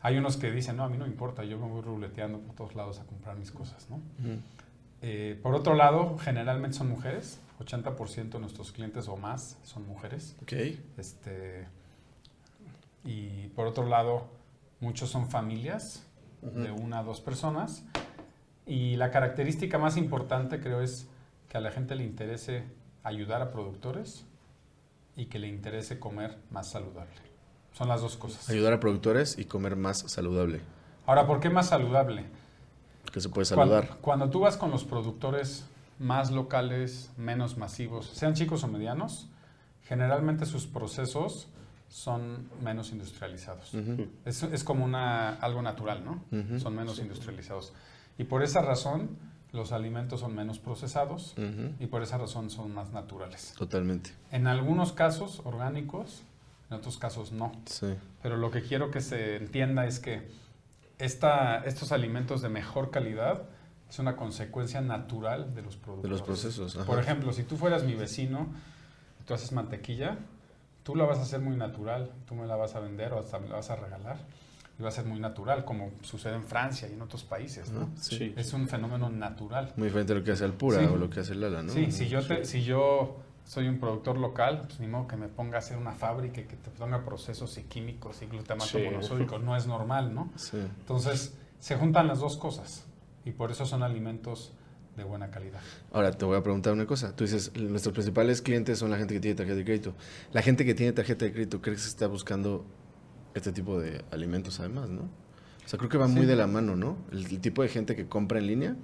[0.02, 2.54] Hay unos que dicen, no, a mí no me importa, yo me voy ruleteando por
[2.54, 4.00] todos lados a comprar mis cosas, ¿no?
[5.00, 10.36] Eh, por otro lado, generalmente son mujeres, 80% de nuestros clientes o más son mujeres.
[10.42, 10.52] Ok.
[10.98, 11.66] Este,
[13.04, 14.26] y por otro lado,
[14.80, 16.02] muchos son familias
[16.42, 17.84] de una a dos personas.
[18.66, 21.06] Y la característica más importante creo es
[21.54, 22.64] que a la gente le interese
[23.04, 24.26] ayudar a productores
[25.14, 27.14] y que le interese comer más saludable.
[27.74, 28.50] Son las dos cosas.
[28.50, 30.62] Ayudar a productores y comer más saludable.
[31.06, 32.24] Ahora, ¿por qué más saludable?
[33.12, 33.98] Que se puede saludar.
[34.00, 35.64] cuando tú vas con los productores
[36.00, 39.28] más locales, menos masivos, sean chicos o medianos,
[39.84, 41.46] generalmente sus procesos
[41.88, 43.72] son menos industrializados.
[44.24, 46.58] Es, es como una, algo natural, ¿no?
[46.58, 47.72] Son menos industrializados.
[48.18, 49.10] Y por esa razón,
[49.54, 51.34] los alimentos son menos procesados
[51.78, 53.54] y por esa razón son más naturales.
[53.56, 54.10] Totalmente.
[54.32, 56.24] En algunos casos orgánicos,
[56.70, 57.52] en otros casos no.
[57.66, 57.94] Sí.
[58.20, 60.28] Pero lo que quiero que se entienda es que
[60.98, 63.44] esta, estos alimentos de mejor calidad
[63.88, 66.02] es una consecuencia natural de los productos.
[66.02, 66.76] De los procesos.
[66.76, 66.84] ajá.
[66.84, 68.48] Por ejemplo, si tú fueras mi vecino,
[69.20, 70.18] y tú haces mantequilla,
[70.82, 73.38] tú la vas a hacer muy natural, tú me la vas a vender o hasta
[73.38, 74.16] me la vas a regalar
[74.78, 77.90] y va a ser muy natural, como sucede en Francia y en otros países, ¿no?
[77.96, 78.16] Sí.
[78.18, 78.34] Sí.
[78.36, 79.72] Es un fenómeno natural.
[79.76, 80.86] Muy diferente a lo que hace Alpura Sí.
[80.86, 81.72] o lo que hace Lala, ¿no?
[81.72, 85.28] Sí, si yo, te- si yo soy un productor local, pues ni modo que me
[85.28, 89.38] ponga a hacer una fábrica y que te ponga procesos y químicos y glutamato monosódico,
[89.38, 90.32] no es normal, ¿no?
[90.80, 92.84] Entonces, se juntan las dos cosas
[93.24, 94.52] y por eso son alimentos
[94.96, 95.60] de buena calidad.
[95.92, 97.14] Ahora te voy a preguntar una cosa.
[97.16, 99.94] Tú dices, nuestros principales clientes son la gente que tiene tarjeta de crédito.
[100.32, 102.64] La gente que tiene tarjeta de crédito, ¿crees que está buscando
[103.34, 105.02] este tipo de alimentos además, no?
[105.02, 106.98] O sea, creo que va muy de la mano, ¿no?
[107.10, 108.76] El, el tipo de gente que compra en línea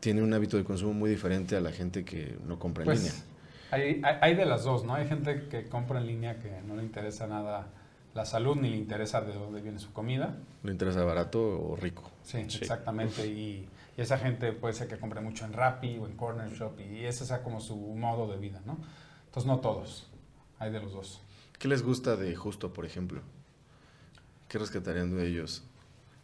[0.00, 3.12] tiene un hábito de consumo muy diferente a la gente que no compra en línea.
[3.12, 3.24] Pues
[3.70, 4.94] hay, hay, hay de las dos, ¿no?
[4.94, 7.68] Hay gente que compra en línea que no le interesa nada
[8.14, 10.38] la salud ni le interesa de dónde viene su comida.
[10.62, 12.10] ¿Le interesa barato o rico?
[12.22, 12.58] Sí, Sí.
[12.62, 13.26] exactamente.
[13.26, 16.80] Y, y esa gente puede ser que compre mucho en Rappi o en Corner Shop
[16.80, 18.78] y ese sea como su modo de vida, ¿no?
[19.26, 20.10] Entonces, no todos.
[20.58, 21.20] Hay de los dos.
[21.58, 23.20] ¿Qué les gusta de Justo, por ejemplo?
[24.48, 25.64] ¿Qué rescatarían de ellos?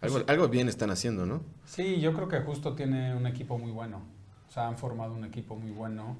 [0.00, 1.42] Pues Algo, algo bien están haciendo, ¿no?
[1.64, 4.02] Sí, yo creo que justo tiene un equipo muy bueno.
[4.48, 6.16] O sea, han formado un equipo muy bueno.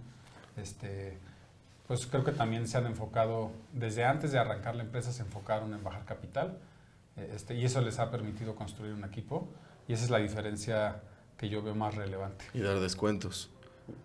[0.57, 1.19] Este,
[1.87, 5.75] pues creo que también se han enfocado, desde antes de arrancar la empresa, se enfocaron
[5.75, 6.59] en bajar capital.
[7.17, 9.49] eh, Este, y eso les ha permitido construir un equipo.
[9.89, 11.03] Y esa es la diferencia
[11.37, 12.45] que yo veo más relevante.
[12.55, 13.51] Y dar descuentos.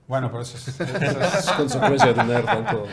[0.07, 2.85] Bueno, pero eso es, eso es- Es consecuencia de tener tanto.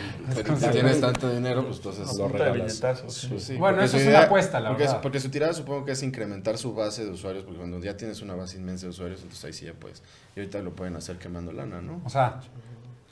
[0.59, 2.81] Si tienes tanto dinero, pues entonces Lo regalas.
[3.07, 3.27] sí.
[3.29, 5.01] Pues sí, Bueno, eso es una apuesta, la porque, verdad.
[5.01, 8.21] porque su tirada supongo que es incrementar su base de usuarios, porque cuando ya tienes
[8.21, 10.03] una base inmensa de usuarios, entonces ahí sí ya puedes.
[10.35, 12.01] Y ahorita lo pueden hacer quemando lana, ¿no?
[12.05, 12.41] o sea,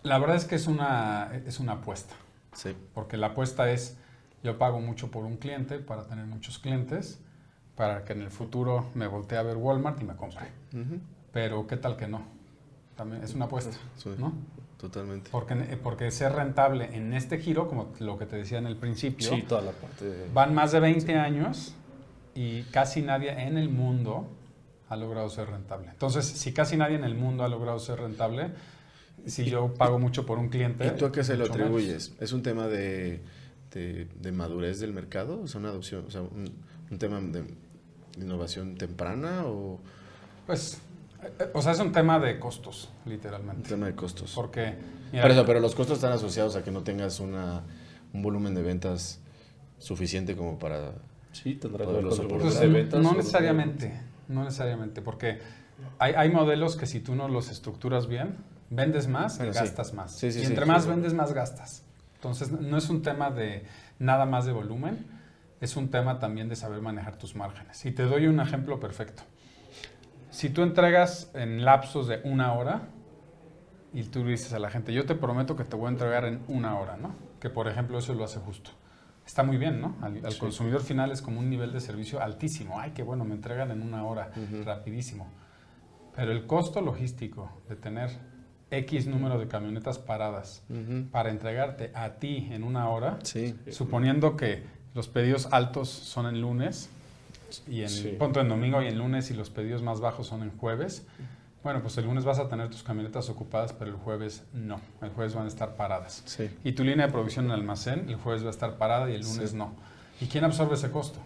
[0.03, 2.13] la verdad es que es una, es una apuesta.
[2.53, 2.75] Sí.
[2.93, 3.95] Porque la apuesta es,
[4.43, 7.19] yo pago mucho por un cliente para tener muchos clientes,
[7.75, 10.45] para que en el futuro me voltee a ver Walmart y me compre.
[11.31, 12.21] Pero ¿qué tal que no?
[12.95, 14.09] También es una apuesta, Sí.
[14.17, 14.33] ¿no?
[14.77, 15.29] Totalmente.
[15.31, 19.29] Porque, porque ser rentable en este giro, como lo que te decía en el principio,
[19.29, 20.29] Sí, toda la parte de...
[20.33, 21.73] van más de 20 años
[22.35, 24.27] y casi nadie en el mundo
[24.89, 25.89] ha logrado ser rentable.
[25.89, 28.51] Entonces, si casi nadie en el mundo ha logrado ser rentable,
[29.25, 30.85] si yo pago mucho por un cliente...
[30.85, 31.69] ¿Y tú a qué se lo mucho menos.
[31.69, 32.13] atribuyes?
[32.19, 33.21] ¿Es un tema de,
[33.71, 35.41] de, de madurez del mercado?
[35.41, 36.51] ¿O sea, una adopción, o sea, un,
[36.91, 37.45] un tema de
[38.19, 39.79] innovación temprana o
[40.45, 40.79] Pues, eh, eh,
[41.53, 43.69] o sea, es un tema de costos, un literalmente.
[43.69, 44.33] tema de costos?
[44.35, 44.75] Porque,
[45.11, 47.61] mira, Pero, eso, pero los costos están asociados a que no tengas una,
[48.13, 49.19] un volumen de ventas
[49.79, 50.93] suficiente como para...
[51.31, 53.01] Sí, tendrá que ver los pues, de no- ventas.
[53.01, 55.39] no necesariamente, no necesariamente, porque
[55.99, 58.37] hay, hay modelos que si tú no los estructuras bien,
[58.69, 59.59] vendes más Bueno, y sí.
[59.59, 60.11] gastas más.
[60.11, 60.89] Sí, sí, y sí, entre sí, más sí.
[60.89, 61.83] vendes, más gastas.
[62.15, 63.65] Entonces, no es un tema de
[63.99, 65.05] nada más de volumen,
[65.59, 67.83] es un tema también de saber manejar tus márgenes.
[67.85, 69.23] Y te doy un ejemplo perfecto.
[70.33, 72.87] Si tú entregas en lapsos de una hora
[73.93, 76.41] y tú dices a la gente, yo te prometo que te voy a entregar en
[76.47, 77.13] una hora, ¿no?
[77.39, 78.71] Que por ejemplo eso lo hace justo.
[79.27, 79.95] Está muy bien, ¿no?
[80.01, 82.79] Al, al consumidor final es como un nivel de servicio altísimo.
[82.79, 84.31] Ay, qué bueno, me entregan en una hora,
[84.65, 85.27] rapidísimo.
[86.15, 88.09] Pero el costo logístico de tener
[88.71, 90.63] X número de camionetas paradas
[91.11, 93.55] para entregarte a ti en una hora, Sí.
[93.69, 94.63] suponiendo que
[94.95, 96.89] los pedidos altos son en lunes
[97.67, 98.15] y en Sí.
[98.17, 101.05] punto en domingo y en lunes y los pedidos más bajos son en jueves.
[101.63, 104.81] Bueno, pues el lunes vas a tener tus camionetas ocupadas, pero el jueves no.
[105.01, 106.21] El jueves van a estar paradas.
[106.25, 106.49] Sí.
[106.63, 109.21] Y tu línea de producción en almacén, el jueves va a estar parada y el
[109.21, 109.55] lunes Sí.
[109.55, 109.73] no.
[110.19, 111.19] ¿Y quién absorbe ese costo?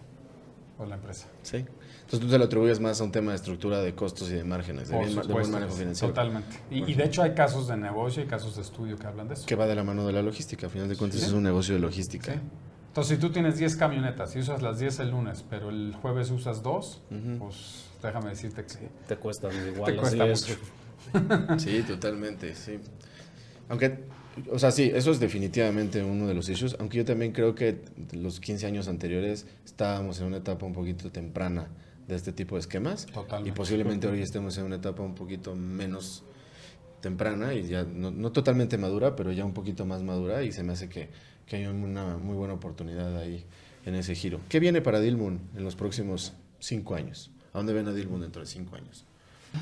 [0.76, 1.26] Pues la empresa.
[1.42, 1.56] Sí.
[1.56, 4.44] Entonces tú te lo atribuyes más a un tema de estructura de costos y de
[4.44, 6.14] márgenes, de, Por bien- de buen manejo financiero.
[6.14, 6.56] Totalmente.
[6.70, 9.34] Y, y de hecho hay casos de negocio y casos de estudio que hablan de
[9.34, 9.44] eso.
[9.44, 10.68] Que va de la mano de la logística.
[10.68, 11.26] A final de cuentas Sí.
[11.26, 12.36] es un negocio de logística.
[13.06, 13.14] Sí.
[13.14, 16.30] Entonces, si tú tienes 10 camionetas y usas las 10 el lunes, pero el jueves
[16.30, 17.38] usas 2, Ujú.
[17.38, 19.92] pues déjame decirte que Te cuestan igual.
[19.92, 20.56] Te cuesta mucho.
[21.58, 22.78] Sí, totalmente, sí.
[23.68, 23.98] Aunque,
[24.50, 27.80] o sea, sí, eso es definitivamente uno de los issues, aunque yo también creo que
[28.12, 31.68] los 15 años anteriores estábamos en una etapa un poquito temprana
[32.08, 33.50] de este tipo de esquemas Totalmente.
[33.50, 36.24] y posiblemente hoy estemos en una etapa un poquito menos
[37.00, 40.62] temprana y ya no, no totalmente madura, pero ya un poquito más madura y se
[40.62, 41.10] me hace que,
[41.48, 43.44] que hay una muy buena oportunidad ahí
[43.86, 44.40] en ese giro.
[44.48, 47.30] ¿Qué viene para Dilmun en los próximos cinco años?
[47.52, 49.04] ¿A dónde ven a Dilmun dentro de cinco años?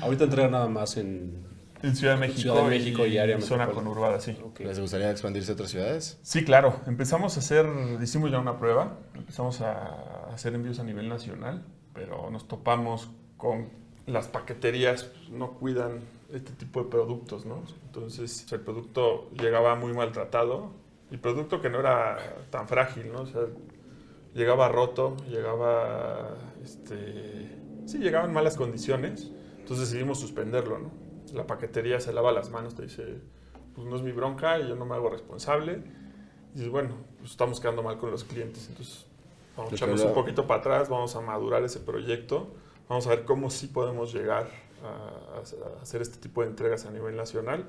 [0.01, 1.55] Ahorita entrega nada más en...
[1.83, 3.75] En Ciudad de México, Ciudad de México y área zona metropolitana.
[3.75, 4.35] conurbada, sí.
[4.59, 6.17] ¿Les gustaría expandirse a otras ciudades?
[6.23, 6.81] Sí, claro.
[6.87, 7.67] Empezamos a hacer,
[8.01, 11.63] hicimos ya una prueba, empezamos a hacer envíos a nivel nacional,
[11.93, 13.69] pero nos topamos con
[14.07, 15.99] las paqueterías, pues, no cuidan
[16.33, 17.61] este tipo de productos, ¿no?
[17.85, 20.71] Entonces, el producto llegaba muy maltratado,
[21.11, 22.17] y producto que no era
[22.49, 23.21] tan frágil, ¿no?
[23.21, 23.41] O sea,
[24.33, 27.49] llegaba roto, llegaba, este,
[27.85, 30.91] sí, llegaba en malas condiciones, entonces decidimos suspenderlo, ¿no?
[31.33, 33.21] La paquetería se lava las manos, te dice,
[33.75, 35.81] pues no es mi bronca y yo no me hago responsable.
[36.53, 39.05] Y dices, bueno, pues estamos quedando mal con los clientes, entonces
[39.55, 42.53] vamos a Yo echarnos un poquito para atrás, vamos a madurar ese proyecto,
[42.87, 44.49] vamos a ver cómo sí podemos llegar
[44.83, 47.65] a- a hacer este tipo de entregas a nivel nacional.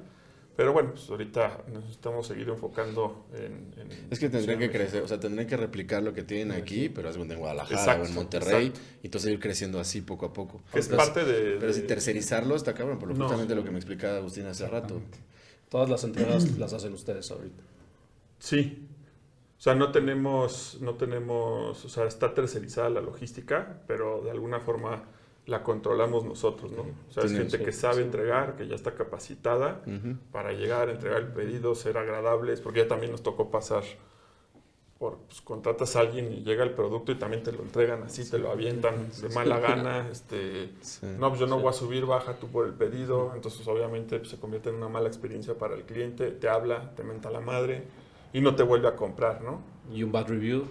[0.59, 3.73] Pero bueno, pues ahorita necesitamos seguir enfocando en...
[3.81, 6.89] en Es que tendrían que crecer, o sea, tendrían que replicar lo que tienen aquí,
[6.89, 8.89] pero cuenta en Guadalajara o en Monterrey, exacto.
[9.05, 10.61] y entonces ir creciendo así poco a poco.
[10.73, 11.59] Que es Pero parte de...
[11.61, 13.27] Pero si de- tercerizarlo está cabrón, por lo No.
[13.27, 15.01] justamente lo que me explicaba Agustín hace rato.
[15.69, 17.63] Todas las entregas las hacen ustedes ahorita.
[18.41, 18.85] Sí.
[19.59, 24.59] O sea, no tenemos, no tenemos, o sea, está tercerizada la logística, pero de alguna
[24.59, 25.05] forma
[25.49, 26.83] la controlamos nosotros, ¿no?
[26.83, 28.03] O sea, es gente que sabe sí.
[28.03, 29.83] entregar, que ya está capacitada
[30.31, 33.83] para llegar, entregar el pedido, ser agradables, porque ya también nos tocó pasar
[34.99, 38.29] por, pues, contratas a alguien y llega el producto y también te lo entregan así,
[38.29, 40.71] te lo avientan de mala gana, este,
[41.19, 43.33] no, pues yo no voy a subir, baja tú por el pedido.
[43.35, 46.31] Entonces, obviamente, pues, se convierte en una mala experiencia para el cliente.
[46.33, 47.85] Te habla, te menta la madre
[48.35, 49.63] y no te vuelve a comprar, ¿no?
[49.91, 50.65] Y un bad review,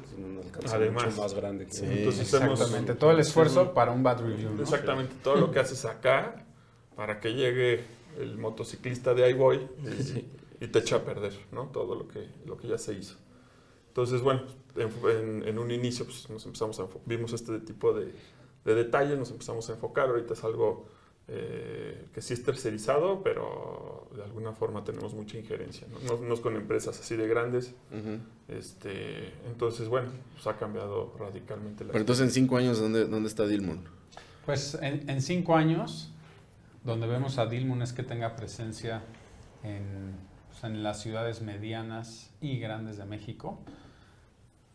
[0.43, 1.05] alcance Además.
[1.05, 1.65] mucho más grande.
[1.65, 1.85] que- Sí.
[1.87, 2.93] Entonces, hacemos- Exactamente.
[2.95, 4.51] Todo el esfuerzo para un bad review.
[4.51, 4.61] ¿no?
[4.61, 6.45] Exactamente, todo lo que haces acá
[6.95, 7.83] para que llegue
[8.19, 9.57] el motociclista de iBoy
[10.59, 11.65] y, y te echa a perder, ¿no?
[11.67, 13.15] Todo lo que, lo que ya se hizo.
[13.89, 14.43] Entonces, bueno,
[14.75, 18.13] en, en- en un inicio pues, nos empezamos a vimos este tipo de,
[18.65, 20.09] de detalles, nos empezamos a enfocar.
[20.09, 20.87] Ahorita es algo
[21.29, 25.99] eh, que sí es tercerizado, pero de alguna forma tenemos mucha injerencia, ¿no?
[25.99, 27.75] No, no es con empresas así de grandes.
[27.91, 28.19] Ujú.
[28.47, 33.27] Este, entonces, bueno, pues ha cambiado radicalmente la Pero entonces en cinco años, ¿dónde, dónde
[33.27, 33.83] está Dilmun?
[34.45, 36.11] Pues en, en cinco años,
[36.85, 39.03] donde vemos a Dilmun es que tenga presencia
[39.63, 40.15] en,
[40.47, 43.59] pues, en las ciudades medianas y grandes de México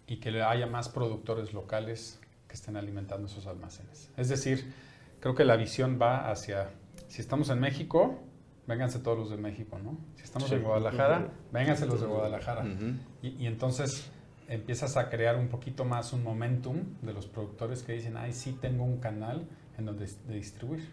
[0.07, 4.11] y que haya más productores locales que estén alimentando esos almacenes.
[4.19, 4.75] Es decir,
[5.23, 6.69] creo que la visión va hacia,
[7.09, 8.19] si estamos en México,
[8.67, 9.97] vénganse todos los de México, ¿no?
[10.17, 12.65] Si estamos en Guadalajara, vénganse los de Guadalajara.
[12.65, 12.97] Ujú.
[13.23, 14.11] Y, y entonces
[14.49, 18.53] empiezas a crear un poquito más un momentum de los productores que dicen, ay, sí
[18.61, 19.47] tengo un canal
[19.79, 20.91] en donde de distribuir.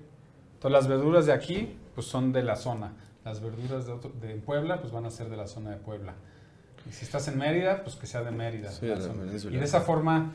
[0.53, 2.93] Entonces las verduras de aquí, pues son de la zona.
[3.25, 6.13] Las verduras de, otro- de Puebla, pues van a ser de la zona de Puebla.
[6.88, 8.71] Y si estás en Mérida, pues que sea de Mérida.
[8.71, 8.93] Sí, de
[9.51, 10.32] y de esa forma,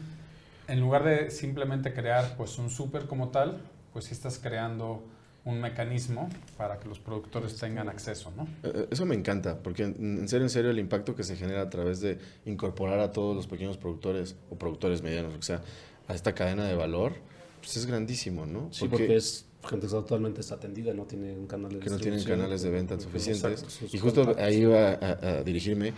[0.69, 3.61] en lugar de simplemente crear pues un súper como tal,
[3.95, 5.03] pues sí estás creando
[5.47, 6.29] un mecanismo
[6.59, 8.47] para que los productores tengan acceso, ¿no?
[8.63, 11.63] Eh, Eso me encanta, porque en en serio, en serio, el impacto que se genera
[11.63, 15.63] a través de incorporar a todos los pequeños productores o productores medianos, o sea,
[16.09, 17.13] a esta cadena de valor,
[17.61, 18.69] pues es grandísimo, ¿no?
[18.73, 21.99] Sí, porque es gente que totalmente está atendida, no tiene un canal de que no
[21.99, 23.63] tienen canales de venta suficientes.
[23.63, 24.47] Exacto, y justo contactos.
[24.47, 25.93] ahí iba a, a dirigirme.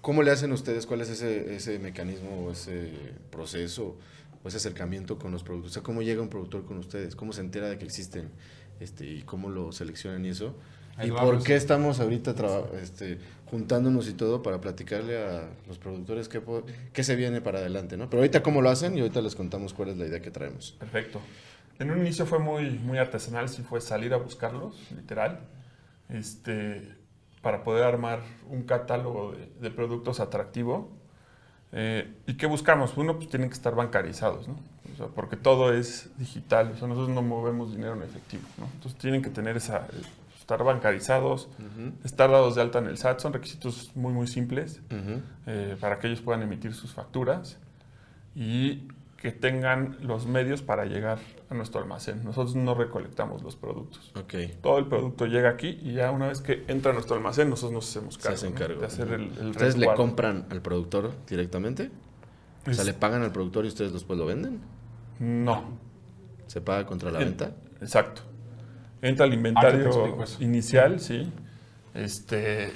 [0.00, 0.84] ¿Cómo le hacen ustedes?
[0.86, 2.90] ¿Cuál es ese, ese mecanismo o ese
[3.30, 3.96] proceso
[4.44, 5.72] o ese acercamiento con los productos?
[5.72, 7.16] O sea, ¿cómo llega un productor con ustedes?
[7.16, 8.30] ¿Cómo se entera de que existen?
[8.78, 10.54] Este, ¿Y cómo lo seleccionan y eso?
[11.02, 11.44] ¿Y por hablas.
[11.44, 12.34] qué estamos ahorita
[12.80, 16.40] este, juntándonos y todo para platicarle a los productores qué,
[16.92, 17.96] qué se viene para adelante?
[17.96, 18.08] ¿no?
[18.08, 20.76] Pero ahorita cómo lo hacen y ahorita les contamos cuál es la idea que traemos.
[20.78, 21.20] Perfecto.
[21.78, 25.40] En un inicio fue muy, muy artesanal, sí fue salir a buscarlos, literal,
[26.08, 26.94] este,
[27.42, 30.96] para poder armar un catálogo de, de productos atractivo.
[31.76, 32.96] Eh, ¿Y qué buscamos?
[32.96, 34.54] Uno, pues tienen que estar bancarizados, ¿no?
[34.92, 38.66] O sea, porque todo es digital, o sea, nosotros no movemos dinero en efectivo, ¿no?
[38.74, 40.02] Entonces tienen que tener esa, eh,
[40.38, 41.48] estar bancarizados,
[42.04, 44.80] estar dados de alta en el SAT, son requisitos muy, muy simples
[45.46, 47.58] eh, para que ellos puedan emitir sus facturas
[48.36, 48.88] y
[49.24, 51.18] que tengan los medios para llegar
[51.48, 52.22] a nuestro almacén.
[52.24, 54.12] Nosotros no recolectamos los productos.
[54.60, 57.72] Todo el producto llega aquí y ya una vez que entra a nuestro almacén, nosotros
[57.72, 58.80] nos hacemos Se cargo, cargo.
[58.82, 61.90] de hacer el, el ¿Ustedes le compran al productor directamente?
[62.68, 64.60] O sea, ¿le pagan al productor y ustedes después lo venden?
[65.18, 65.78] No,
[66.46, 67.52] ¿Se paga contra la venta?
[67.80, 68.20] exacto.
[69.00, 71.32] Entra el Ah, inventario inicial, sí.
[71.94, 72.72] Este,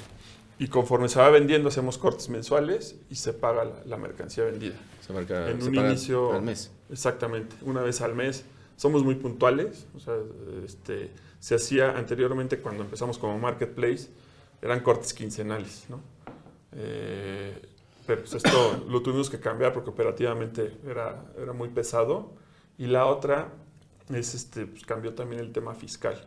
[0.58, 4.76] y conforme se va vendiendo, hacemos cortes mensuales y se paga la, la mercancía vendida.
[5.08, 6.70] Se, marca, En se un paga inicio- al mes.
[6.90, 8.44] Exactamente, una vez al mes.
[8.76, 9.88] Somos muy puntuales.
[9.96, 10.14] O sea,
[10.64, 14.08] este, se hacía anteriormente cuando empezamos como marketplace,
[14.62, 16.00] eran cortes quincenales, ¿no?
[16.72, 17.60] Eh,
[18.06, 22.34] pero pues esto lo tuvimos que cambiar porque operativamente era, era muy pesado.
[22.76, 23.48] Y la otra
[24.10, 26.24] es, este, pues cambió también el tema fiscal.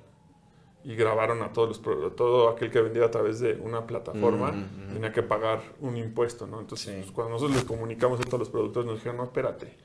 [0.83, 4.51] Y grabaron a todos los, a todo aquel que vendía a través de una plataforma,
[4.51, 4.93] Mm, mm, mm.
[4.93, 6.59] tenía que pagar un impuesto, ¿no?
[6.59, 7.01] Entonces, Sí.
[7.01, 9.75] pues, cuando nosotros les comunicamos a todos los productores, nos dijeron, no, espérate,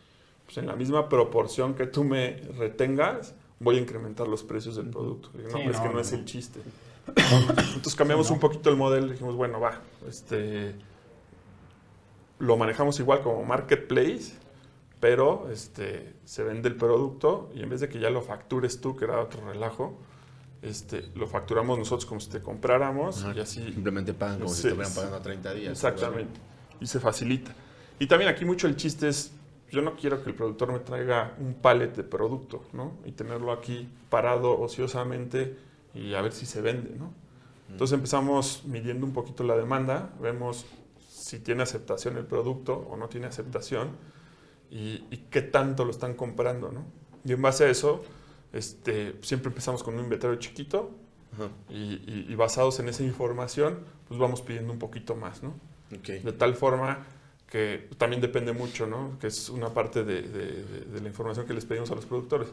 [0.47, 4.88] pues en la misma proporción que tú me retengas, voy a incrementar los precios del
[4.88, 5.28] producto.
[5.34, 6.61] Dije, no, Sí, es no, que no, no, es el chiste.
[7.07, 10.74] Entonces cambiamos un poquito el modelo, dijimos, bueno, va, este,
[12.38, 14.34] lo manejamos igual como marketplace,
[15.01, 18.97] pero este, se vende el producto y en vez de que ya lo factures tú,
[18.97, 19.97] que era otro relajo,
[20.67, 23.35] este, lo facturamos nosotros como si te compráramos Ajá.
[23.37, 24.97] y así Simplemente pagan como si Sí, estuvieran sí.
[24.97, 25.73] pagando a 30 días.
[25.73, 26.41] Exactamente.
[26.81, 27.53] Y se facilita.
[27.99, 29.33] Y también aquí mucho el chiste es,
[29.71, 32.93] yo no quiero que el productor me traiga un pallet de producto, ¿no?
[33.05, 35.57] Y tenerlo aquí parado ociosamente
[35.95, 37.12] y a ver si se vende, ¿no?
[37.71, 40.67] Entonces empezamos midiendo un poquito la demanda, vemos
[41.09, 43.89] si tiene aceptación el producto o no tiene aceptación
[44.71, 46.85] y, y qué tanto lo están comprando, ¿no?
[47.25, 48.05] Y en base a eso,
[48.57, 50.91] este, siempre empezamos con un inventario chiquito
[51.35, 51.49] Ajá.
[51.69, 55.51] y, y- y basados en esa información, pues vamos pidiendo un poquito más, ¿no?
[55.97, 56.09] Ok.
[56.25, 57.05] De tal forma
[57.51, 59.19] que también depende mucho, ¿no?
[59.21, 62.07] Que es una parte de, de- de- de la información que les pedimos a los
[62.07, 62.49] productores.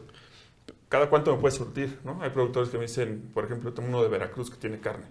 [0.88, 2.22] ¿Cada cuánto me puedes surtir, no?
[2.22, 5.06] Hay productores que me dicen, por ejemplo, tengo uno de Veracruz que tiene carne.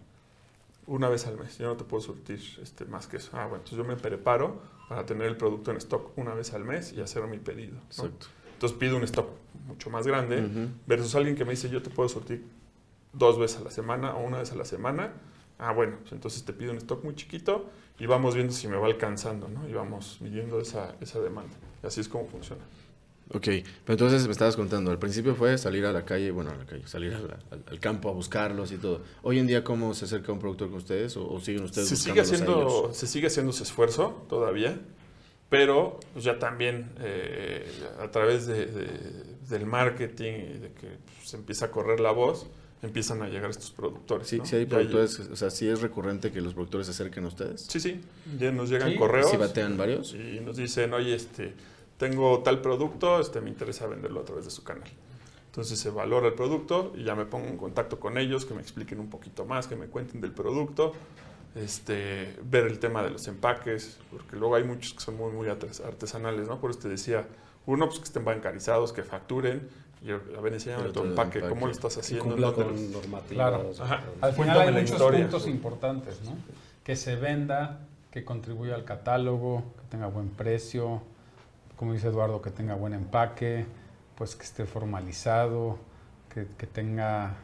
[0.87, 1.57] Una vez al mes.
[1.57, 3.29] Yo no te puedo surtir este, más que eso.
[3.33, 6.63] Ah, bueno, entonces yo me preparo para tener el producto en stock una vez al
[6.65, 7.75] mes y hacer mi pedido.
[7.75, 7.81] ¿no?
[7.83, 8.27] Exacto.
[8.53, 9.27] Entonces pido un stock
[9.67, 10.69] mucho más grande Ujú.
[10.87, 12.43] versus alguien que me dice yo te puedo surtir
[13.13, 15.13] dos veces a la semana o una vez a la semana.
[15.59, 18.75] Ah, bueno, pues entonces te pido un stock muy chiquito y vamos viendo si me
[18.75, 19.67] va alcanzando, ¿no?
[19.69, 21.53] Y vamos midiendo esa, esa demanda.
[21.83, 22.63] Y así es como funciona.
[23.29, 23.43] Ok,
[23.85, 26.65] pero entonces me estabas contando, al principio fue salir a la calle, bueno, a la
[26.65, 29.01] calle, salir a la- al, al campo a buscarlos y todo.
[29.21, 31.95] Hoy en día, ¿cómo se acerca un productor con ustedes o, o siguen ustedes Se
[31.95, 34.77] sigue, haciendo, se sigue haciendo ese esfuerzo todavía,
[35.53, 37.65] pero pues ya también eh,
[38.01, 42.11] a través de- de- del marketing y de que pues, se empieza a correr la
[42.11, 42.47] voz,
[42.81, 44.27] empiezan a llegar estos productores.
[44.27, 44.45] Sí, ¿no?
[44.45, 47.61] sí hay productores, o sea, sí es recurrente que los productores se acerquen a ustedes.
[47.69, 48.01] Sí, sí,
[48.39, 49.29] ya nos llegan Sí, correos.
[49.29, 50.13] ¿Sí batean varios?
[50.15, 51.53] Y nos dicen, oye, este,
[51.97, 54.89] tengo tal producto, este, me interesa venderlo a través de su canal.
[55.47, 58.61] Entonces se valora el producto y ya me pongo en contacto con ellos, que me
[58.61, 60.93] expliquen un poquito más, que me cuenten del producto,
[61.55, 65.47] este, ver el tema de los empaques, porque luego hay muchos que son muy, muy
[65.47, 66.59] artes- artesanales, ¿no?
[66.59, 67.27] Por eso te decía,
[67.65, 69.67] uno, pues que estén bancarizados, que facturen
[70.01, 71.53] Yo, a ver, enséñame tu empaque, empaque.
[71.53, 72.25] ¿cómo lo estás haciendo?
[72.25, 72.91] cumpla ¿Dónde con.
[73.79, 74.01] Ajá.
[74.21, 75.19] Al final hay la muchos historia.
[75.21, 76.35] puntos importantes, ¿no?
[76.83, 77.79] Que se venda,
[78.11, 81.01] que contribuya al catálogo, que tenga buen precio,
[81.77, 83.65] como dice Eduardo, que tenga buen empaque,
[84.17, 85.77] pues que esté formalizado,
[86.33, 87.35] que, que tenga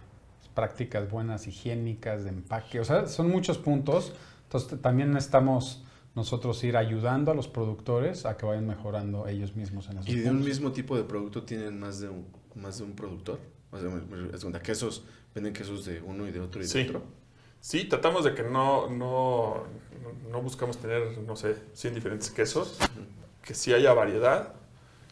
[0.59, 2.81] prácticas buenas higiénicas de empaque.
[2.81, 4.11] O sea, son muchos puntos.
[4.43, 5.83] Entonces también estamos
[6.15, 10.15] nosotros ir ayudando a los productores a que vayan mejorando ellos mismos en esos ¿Y
[10.15, 10.47] de un puntos.
[10.47, 13.39] mismo tipo de producto tienen más de un, más de un productor?
[13.71, 13.89] O sea,
[14.33, 15.03] es quesos,
[15.33, 16.81] venden quesos de uno y de otro y de Sí.
[16.87, 17.03] otro.
[17.61, 19.63] Sí, tratamos de que no, no,
[20.29, 22.77] no buscamos tener, no sé, 100 diferentes quesos,
[23.43, 24.53] que sí haya variedad.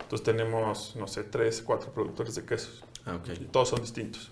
[0.02, 2.84] Entonces tenemos, no sé, 3, 4 productores de quesos.
[3.06, 3.30] Ah, ok.
[3.40, 4.32] Y todos son distintos.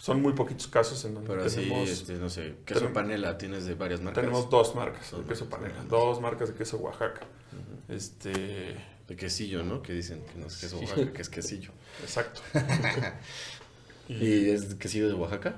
[0.00, 3.36] Son muy poquitos casos en donde Pero así, tenemos, este, no sé, queso tenemos- panela
[3.38, 4.22] tienes de varias marcas.
[4.22, 7.20] tenemos dos marcas Dos de queso marcas, panela, dos marcas de queso Oaxaca.
[7.88, 8.76] Este,
[9.08, 9.82] De quesillo, ¿no?
[9.82, 11.72] Que dicen que no es queso Oaxaca, que es quesillo.
[12.02, 12.40] exacto.
[14.08, 15.56] y ¿Y es quesillo de Oaxaca?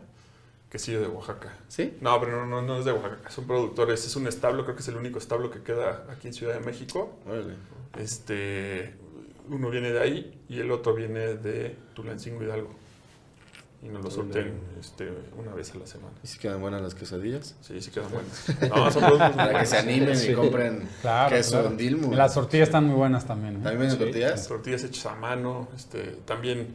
[0.71, 1.55] quesillo de Oaxaca.
[1.69, 1.99] Sí.
[2.01, 4.07] No, pero no, no, no es de Oaxaca, son productores.
[4.07, 6.61] Es un establo, creo que es el único establo que queda aquí en Ciudad de
[6.61, 7.19] México.
[7.27, 7.57] Órale.
[7.99, 8.95] Este,
[9.51, 12.75] uno viene de ahí y el otro viene de Tulancingo Hidalgo.
[13.83, 16.15] Y nos lo sortean este, una vez a la semana.
[16.23, 17.57] ¿Y si quedan buenas las quesadillas?
[17.63, 18.45] Sí, sí quedan buenas.
[18.77, 20.31] No, son productos Para que se animen Sí.
[20.31, 21.69] y compren Claro, queso claro.
[21.71, 22.13] en Dilmu.
[22.13, 23.55] Y Las tortillas están muy buenas también.
[23.57, 23.61] ¿eh?
[23.63, 24.05] ¿También venden Sí.
[24.05, 24.47] tortillas?
[24.47, 25.69] Tortillas hechas a mano.
[25.75, 26.69] Este, también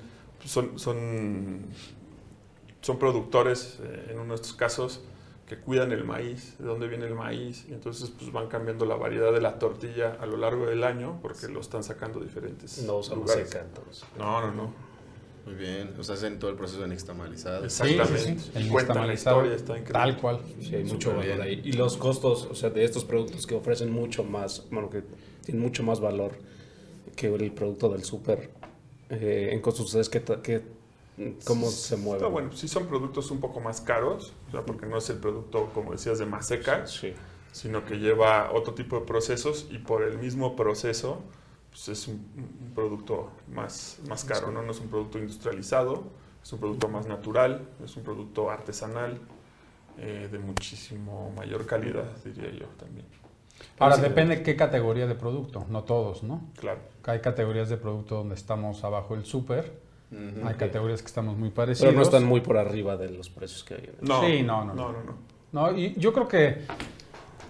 [0.44, 1.62] son, son,
[2.82, 5.02] son productores, eh, en uno de estos casos,
[5.48, 8.96] que cuidan el maíz, de dónde viene el maíz, y entonces pues, van cambiando la
[8.96, 12.98] variedad de la tortilla a lo largo del año porque lo están sacando diferentes No
[12.98, 13.50] usamos lugares.
[13.50, 14.04] seca, entonces.
[14.18, 14.87] No, no, no.
[15.48, 15.94] Muy bien.
[15.98, 17.70] O sea, hacen todo el proceso de nixtamalizado.
[17.70, 18.40] Sí, sí, Exactamente.
[18.42, 18.52] sí.
[18.54, 19.94] Y El la nixtamalizado, historia, está increíble.
[19.94, 20.40] Tal cual.
[20.62, 21.42] Sí, hay mucho valor bien.
[21.42, 21.62] ahí.
[21.64, 25.04] Y los costos, o sea, de estos productos que ofrecen mucho más, bueno, que
[25.46, 26.32] tienen mucho más valor
[27.16, 28.52] que el producto del súper.
[29.10, 30.62] eh, en costos, ¿ustedes qué, qué-
[31.46, 32.18] cómo se mueven?
[32.18, 35.18] Está bueno, sí son productos un poco más caros, o sea, porque no es el
[35.20, 37.14] producto, como decías, de maseca, Sí.
[37.54, 41.22] sino que lleva otro tipo de procesos y por el mismo proceso
[41.78, 44.64] pues es un, un producto más, más caro, ¿no?
[44.64, 46.06] No es un producto industrializado,
[46.42, 49.20] es un producto más natural, es un producto artesanal
[50.00, 53.06] eh, de muchísimo mayor calidad, diría yo también.
[53.78, 54.02] Ahora, Sí.
[54.02, 56.42] depende qué categoría de producto, no todos, ¿no?
[56.60, 56.80] Claro.
[57.06, 59.80] Hay categorías de producto donde estamos abajo del súper,
[60.12, 61.90] hay categorías que estamos muy parecidos.
[61.90, 63.84] Pero no están muy por arriba de los precios que hay.
[63.84, 64.92] en el- No, Sí, no, no, no, no.
[64.94, 65.18] no, no.
[65.72, 66.64] No, y yo creo que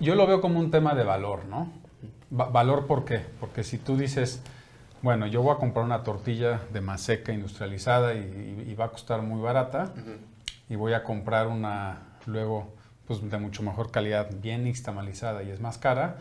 [0.02, 1.72] yo lo veo como un tema de valor, ¿no?
[2.32, 3.26] Va- ¿Valor por qué?
[3.40, 4.42] Porque si tú dices,
[5.02, 8.90] bueno, yo voy a comprar una tortilla de maseca industrializada y, y- y va a
[8.90, 9.94] costar muy barata,
[10.70, 12.74] y voy a comprar una luego
[13.08, 16.18] pues de mucho mejor calidad, bien nixtamalizada y es más cara,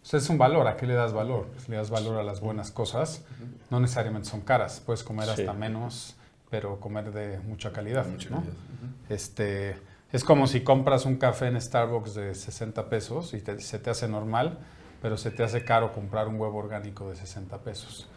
[0.00, 0.68] pues es un valor.
[0.68, 1.46] ¿A qué le das valor?
[1.52, 3.24] Pues le das valor a las buenas cosas.
[3.70, 4.80] No necesariamente son caras.
[4.86, 5.30] Puedes comer Sí.
[5.32, 6.14] hasta menos,
[6.48, 8.06] pero comer de mucha calidad.
[8.06, 8.36] Mucha ¿no?
[8.36, 8.54] calidad.
[9.08, 9.76] Este,
[10.12, 13.90] es como si compras un café en Starbucks de 60 pesos y te- se te
[13.90, 14.58] hace normal,
[15.02, 18.08] pero se te hace caro comprar un huevo orgánico de 60 pesos.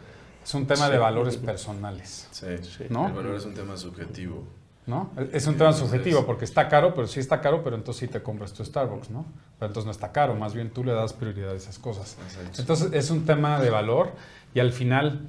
[0.44, 1.00] Es un tema de Sí.
[1.00, 2.46] valores personales, Sí.
[2.62, 2.84] Sí.
[2.90, 3.06] ¿no?
[3.08, 4.44] El valor es un tema subjetivo.
[4.84, 5.12] ¿no?
[5.32, 8.20] Es un tema subjetivo porque está caro, pero sí está caro, pero entonces sí te
[8.20, 9.24] compras tu Starbucks, ¿no?
[9.60, 12.18] Pero entonces no está caro, más bien tú le das prioridad a esas cosas.
[12.24, 12.60] Exacto.
[12.60, 14.10] Entonces es un tema de valor
[14.54, 15.28] y al final,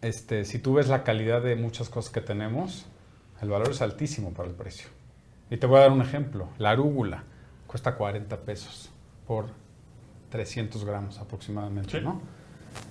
[0.00, 2.86] este, si tú ves la calidad de muchas cosas que tenemos,
[3.42, 4.88] el valor es altísimo para el precio.
[5.50, 6.48] Y te voy a dar un ejemplo.
[6.56, 7.24] La arúgula
[7.66, 8.88] cuesta 40 pesos
[9.26, 9.48] por
[10.30, 12.04] 300 gramos aproximadamente, Sí.
[12.04, 12.20] ¿no?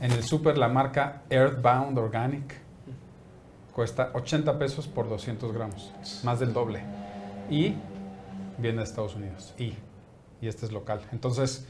[0.02, 2.56] En el súper la marca Earthbound Organic
[3.74, 5.92] cuesta 80 pesos por 200 gramos,
[6.24, 6.82] más del doble.
[7.50, 7.76] Y
[8.58, 9.54] viene de Estados Unidos.
[9.58, 9.74] Y,
[10.42, 11.02] y este es local.
[11.12, 11.66] Entonces,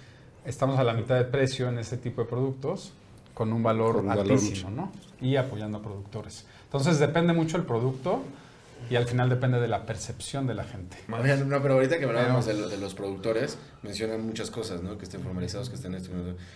[0.45, 2.93] estamos a la mitad de precio en este tipo de productos
[3.33, 4.91] con un valor Con un valor altísimo, ¿no?
[5.21, 6.47] Y apoyando a productores.
[6.63, 8.21] Entonces, depende mucho el producto
[8.89, 10.97] y al final depende de la percepción de la gente.
[11.07, 14.97] No, pero ahorita que hablábamos de, lo- de los productores, mencionan muchas cosas, ¿no?
[14.97, 16.11] Que estén formalizados, que estén esto,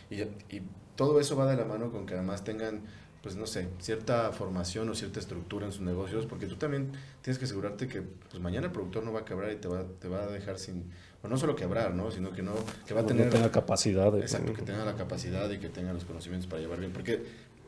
[0.09, 0.61] y, y
[0.95, 2.81] todo eso va de la mano con que además tengan,
[3.21, 6.91] pues no sé, cierta formación o cierta estructura en sus negocios, porque tú también
[7.21, 9.83] tienes que asegurarte que pues mañana el productor no va a quebrar y te va,
[9.99, 10.89] te va a dejar sin,
[11.23, 12.09] o no solo quebrar, ¿no?
[12.11, 12.53] Sino que no,
[12.87, 13.29] que va a No tener...
[13.29, 14.11] tenga capacidad.
[14.11, 17.23] de- Exacto, que tenga la capacidad y que tenga los conocimientos para llevar bien, porque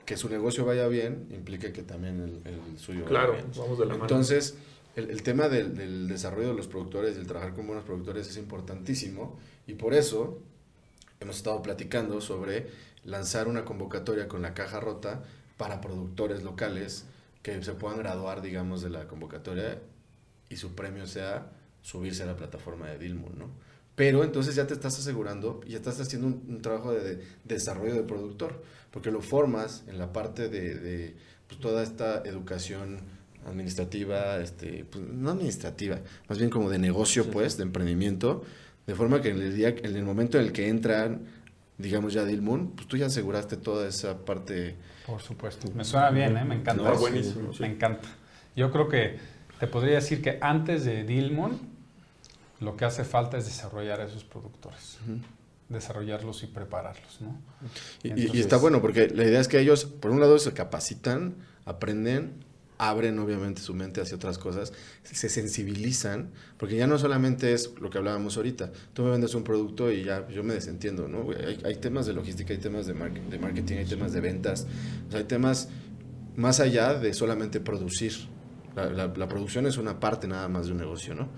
[0.06, 3.54] que su negocio vaya bien implica que también el, el suyo Claro, vaya bien.
[3.58, 4.04] vamos de la mano.
[4.06, 4.56] Entonces,
[4.95, 8.38] el, el tema del, del desarrollo de los productores, del trabajar con buenos productores es
[8.38, 10.39] importantísimo y por eso
[11.20, 12.68] hemos estado platicando sobre
[13.06, 15.24] lanzar una convocatoria con la caja rota
[15.58, 17.06] para productores locales
[17.41, 19.80] que se puedan graduar, digamos, de la convocatoria
[20.49, 21.51] y su premio sea
[21.82, 23.49] subirse a la plataforma de Dilmun, ¿no?
[23.96, 27.24] Pero entonces ya te estás asegurando y ya estás haciendo un, un trabajo de, de
[27.46, 31.16] desarrollo de productor, porque lo formas en la parte de, de-
[31.48, 33.00] pues, toda esta educación
[33.46, 38.44] administrativa, este, pues, no administrativa, más bien como de negocio, pues, de emprendimiento,
[38.88, 41.22] de forma que en el, día, en el momento en el que entran,
[41.78, 44.76] digamos ya Dilmun, pues tú ya aseguraste toda esa parte.
[45.06, 45.70] Por supuesto.
[45.76, 46.46] Me suena bien, ¿eh?
[46.46, 46.82] me encanta.
[46.84, 47.00] No, eso.
[47.02, 47.62] buenísimo, sí.
[47.62, 48.08] Me encanta.
[48.56, 49.18] Yo creo que
[49.60, 51.72] te podría decir que antes de Dilmon,
[52.64, 54.97] lo que hace falta es desarrollar a esos productores.
[55.70, 57.39] Desarrollarlos y prepararlos, ¿no?
[58.03, 58.09] Y,
[58.39, 61.36] está bueno, porque la idea es que ellos, por un lado, se capacitan,
[61.66, 62.34] aprenden,
[62.78, 67.89] abren obviamente su mente hacia otras cosas, se sensibilizan, porque ya no solamente es lo
[67.89, 71.28] que hablábamos ahorita, tú me vendes un producto y ya yo me desentiendo, ¿no?
[71.32, 74.68] Hay, hay temas de logística, hay temas de, mar- de marketing, hay temas de ventas,
[75.07, 75.70] o sea, hay temas
[76.36, 78.14] más allá de solamente producir.
[78.76, 81.30] La, la- la producción es una parte nada más de un negocio, ¿no?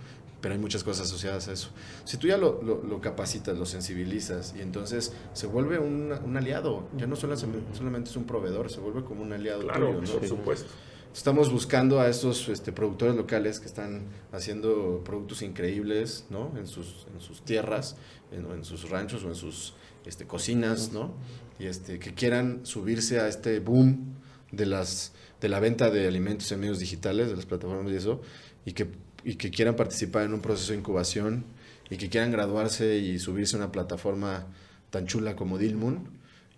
[0.45, 1.69] Pero hay muchas cosas asociadas a eso.
[2.03, 6.37] Si tú ya lo, lo- lo capacitas, lo sensibilizas y entonces se vuelve un, un
[6.37, 10.01] aliado, ya no solo- solamente es un proveedor, se vuelve como un aliado Claro, tuyo,
[10.13, 10.19] ¿no?
[10.19, 10.67] por supuesto.
[11.15, 16.55] Estamos buscando a estos este, productores locales que están haciendo productos increíbles, ¿no?
[16.59, 17.95] En sus, en sus tierras,
[18.31, 19.73] en, en sus ranchos o en sus
[20.05, 21.15] este, cocinas, ¿no?
[21.57, 24.13] Y este, que quieran subirse a este boom
[24.51, 28.21] de, las, de la venta de alimentos en medios digitales, de las plataformas y eso,
[28.63, 28.89] y que,
[29.25, 31.43] y que quieran participar en un proceso de incubación
[31.89, 34.45] y que quieran graduarse y subirse a una plataforma
[34.91, 36.07] tan chula como Dilmun.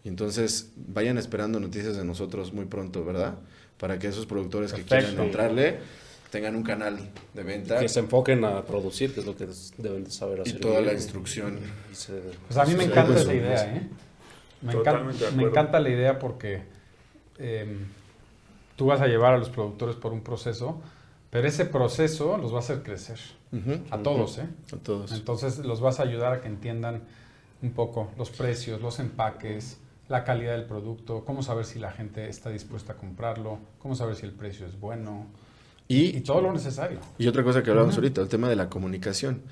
[0.04, 3.36] Y entonces vayan esperando noticias de nosotros muy pronto, ¿verdad?
[3.80, 5.80] Para que esos productores que quieran entrarle
[6.30, 7.00] tengan un canal
[7.34, 9.48] de venta Que se enfoquen a producir, que es lo que
[9.78, 10.60] deben de saber y hacer.
[10.60, 11.60] toda la instrucción.
[11.92, 13.88] Y se- Pues a mí me encanta esa idea, ¿eh?
[14.62, 16.64] Me, encanta la idea porque
[17.38, 17.86] em,
[18.76, 20.82] tú vas a llevar a los productores por un proceso,
[21.30, 23.20] pero ese proceso los va a hacer crecer.
[23.92, 24.48] A todos, ¿eh?
[24.74, 25.12] A todos.
[25.12, 27.04] Entonces los vas a ayudar a que entiendan
[27.62, 32.30] un poco los precios, los empaques, la calidad del producto, cómo saber si la gente
[32.30, 35.28] está dispuesta a comprarlo, cómo saber si el precio es bueno
[35.88, 37.00] y Y, todo lo necesario.
[37.18, 39.44] y otra cosa que hablábamos ahorita, el tema de la comunicación.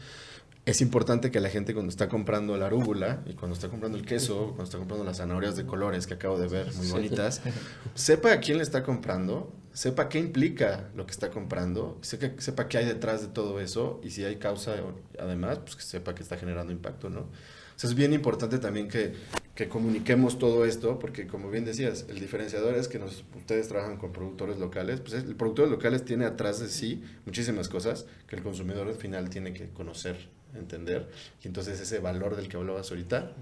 [0.65, 4.05] Es importante que la gente cuando está comprando la arúgula y cuando está comprando el
[4.05, 7.41] queso, cuando está comprando las zanahorias de colores que acabo de ver, muy bonitas,
[7.93, 12.69] sepa a quién le está comprando, sepa qué implica lo que está comprando, sepa, sepa
[12.69, 14.75] qué hay detrás de todo eso y si hay causa
[15.19, 17.19] además, pues que sepa que está generando impacto, ¿no?
[17.19, 19.13] O sea, es bien importante también que,
[19.53, 23.97] que comuniquemos todo esto, porque como bien decías, el diferenciador es que nos, ustedes trabajan
[23.97, 28.43] con productores locales, pues el productor locales tiene atrás de sí muchísimas cosas que el
[28.43, 30.15] consumidor al final tiene que conocer,
[30.55, 31.09] entender,
[31.43, 33.33] y entonces ese valor del que hablabas ahorita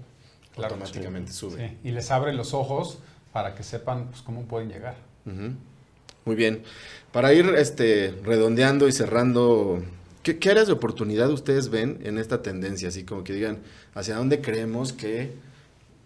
[0.56, 1.68] Claro, automáticamente sube.
[1.68, 2.98] Sí, Y les abre los ojos
[3.32, 4.96] para que sepan pues, cómo pueden llegar.
[5.26, 5.54] Ujú.
[6.24, 6.62] Muy bien.
[7.12, 9.82] Para ir este, redondeando y cerrando,
[10.22, 12.88] ¿qué, áreas de oportunidad ustedes ven en esta tendencia?
[12.88, 13.58] Así como que digan,
[13.94, 15.32] ¿hacia dónde creemos que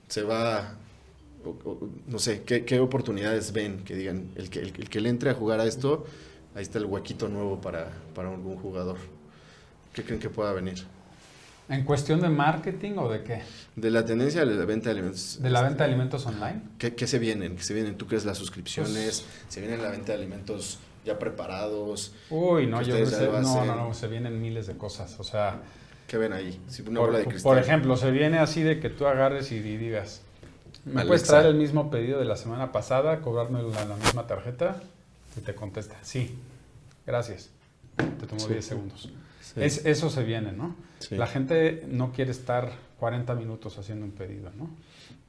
[0.08, 0.74] se va,
[2.06, 3.84] no sé, ¿qué, qué oportunidades ven?
[3.84, 6.04] Que digan, el que, el, el que le entre a jugar a esto,
[6.54, 8.98] ahí está el huequito nuevo para, para algún jugador.
[9.92, 10.84] ¿Qué creen que pueda venir?
[11.68, 13.42] ¿En cuestión de marketing o de qué?
[13.76, 15.38] De la tendencia de la venta de alimentos.
[15.40, 16.62] ¿De la venta de alimentos online?
[16.78, 17.56] ¿Qué, qué se vienen?
[17.56, 17.96] ¿Qué se vienen?
[17.96, 19.24] ¿Tú crees las suscripciones?
[19.48, 22.14] ¿Se viene la venta de alimentos ya preparados?
[22.30, 25.20] Uy, no, yo lo no, no, no, se vienen miles de cosas.
[25.20, 25.60] O sea,
[26.06, 26.58] ¿Qué ven ahí?
[26.68, 27.58] Si una por, bola de por cristal.
[27.58, 30.22] ejemplo, se viene así de que tú agarres y, digas,
[30.86, 31.06] ¿me Alexa.
[31.06, 34.80] puedes traer el mismo pedido de la semana pasada, cobrarme la, la misma tarjeta?
[35.36, 36.34] Y te contesta, sí,
[37.06, 37.50] gracias.
[37.96, 39.10] Te tomó 10 segundos.
[39.40, 39.60] Sí.
[39.62, 40.76] Es, eso se viene, ¿no?
[40.98, 41.16] Sí.
[41.16, 44.70] La gente no quiere estar 40 minutos haciendo un pedido, ¿no?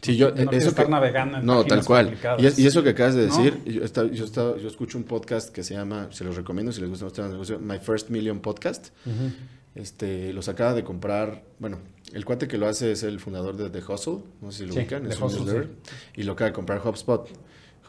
[0.01, 2.17] Sí, yo, no eso estar que- navegando en No, tal cual.
[2.37, 3.35] Y, es- y eso que acabas de ¿No?
[3.37, 6.71] decir, yo, está- yo, está- yo escucho un podcast que se llama, se los recomiendo
[6.71, 8.89] si les gustan los temas de negocio, My First Million Podcast.
[9.75, 11.77] Este, los acaba de comprar, bueno,
[12.13, 14.73] el cuate que lo hace es el fundador de The Hustle, no sé si lo
[14.73, 15.69] Sí, ubican, es un Hustle, newsletter,
[16.15, 17.29] y lo acaba de comprar HubSpot.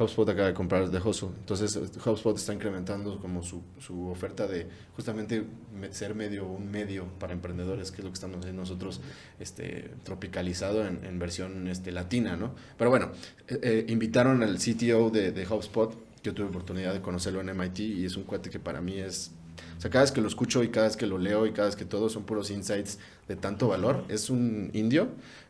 [0.00, 1.28] HubSpot acaba de comprar The Hustle.
[1.40, 5.44] Entonces, HubSpot está incrementando como su, su oferta de justamente
[5.78, 9.00] me- ser medio un medio para emprendedores, que es lo que estamos haciendo nosotros,
[9.38, 12.54] este, tropicalizado en, en versión este, latina, ¿no?
[12.78, 13.10] Pero bueno,
[13.48, 15.94] eh, eh, invitaron al CTO de, de HubSpot.
[16.22, 19.30] Yo tuve oportunidad de conocerlo en MIT y es un cuate que para mí es
[19.76, 21.68] o sea, cada vez que lo escucho y cada vez que lo leo y cada
[21.68, 22.98] vez que todo son puros insights
[23.28, 24.04] de tanto valor.
[24.08, 25.08] Es un indio,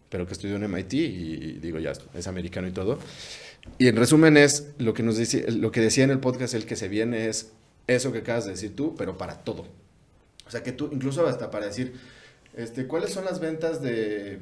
[0.09, 2.99] pero que estudió en MIT y, y digo ya, es americano y todo.
[3.79, 6.67] Y en resumen es lo que nos decía, lo que decía en el podcast, el
[6.67, 7.53] que se viene es
[7.87, 9.67] eso que acabas de decir tú, pero para todo.
[10.47, 11.95] O sea, que tú, incluso hasta para decir,
[12.55, 14.41] este, ¿cuáles son las ventas de,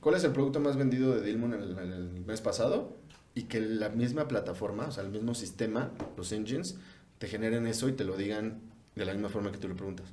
[0.00, 2.96] cuál es el producto más vendido de Dilmun en el mes pasado?
[3.34, 6.76] Y que la misma plataforma, o sea, el mismo sistema, los engines,
[7.18, 8.60] te generen eso y te lo digan
[8.94, 10.06] de la misma forma que tú le preguntas.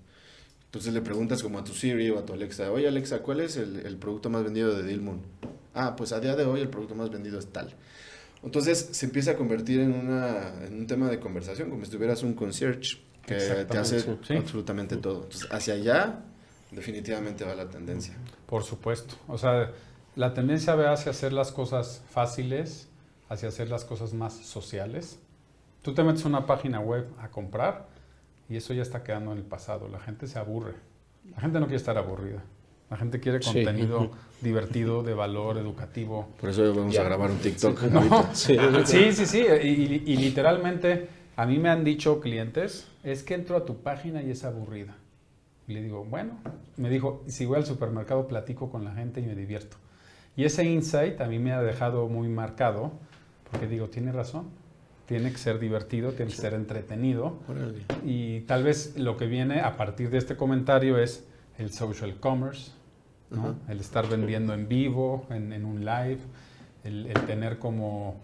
[0.66, 3.58] Entonces le preguntas como a tu Siri o a tu Alexa, oye Alexa, ¿cuál es
[3.58, 5.22] el, el producto más vendido de Dilmun?
[5.74, 7.74] Ah, pues a día de hoy el producto más vendido es tal.
[8.44, 12.24] Entonces se empieza a convertir en, una, en un tema de conversación, como si tuvieras
[12.24, 14.36] un concierge que te hace sí.
[14.36, 15.24] absolutamente todo.
[15.24, 16.20] Entonces, hacia allá
[16.72, 18.16] definitivamente va la tendencia.
[18.46, 19.16] Por supuesto.
[19.28, 19.72] O sea,
[20.16, 22.90] la tendencia va hacia hacer las cosas fáciles,
[23.30, 25.20] hacia hacer las cosas más sociales.
[25.82, 27.88] Tú te metes a una página web a comprar
[28.50, 29.88] y eso ya está quedando en el pasado.
[29.88, 30.76] La gente se aburre.
[31.32, 32.44] La gente no quiere estar aburrida.
[32.94, 33.52] La gente quiere Sí.
[33.66, 36.28] contenido divertido, de valor, educativo.
[36.40, 37.02] Por eso vamos Ya.
[37.02, 37.82] a grabar un TikTok.
[37.92, 38.30] No.
[38.36, 38.56] Sí.
[38.86, 39.40] Sí, sí, sí.
[39.64, 43.78] Y, y- y literalmente a mí me han dicho clientes, es que entro a tu
[43.78, 44.94] página y es aburrida.
[45.68, 46.38] Y le digo, bueno,
[46.78, 49.78] me dijo, si voy al supermercado platico con la gente y me divierto.
[50.36, 52.92] Y ese insight a mí me ha dejado muy marcado,
[53.50, 54.50] porque digo, tiene razón,
[55.08, 57.40] tiene que ser divertido, tiene que ser entretenido.
[57.50, 57.86] Órale.
[58.06, 61.26] Y tal vez lo que viene a partir de este comentario es
[61.58, 62.72] el social commerce,
[63.34, 63.56] ¿no?
[63.68, 66.20] El estar vendiendo en vivo, en, en un live,
[66.84, 68.22] el, el tener como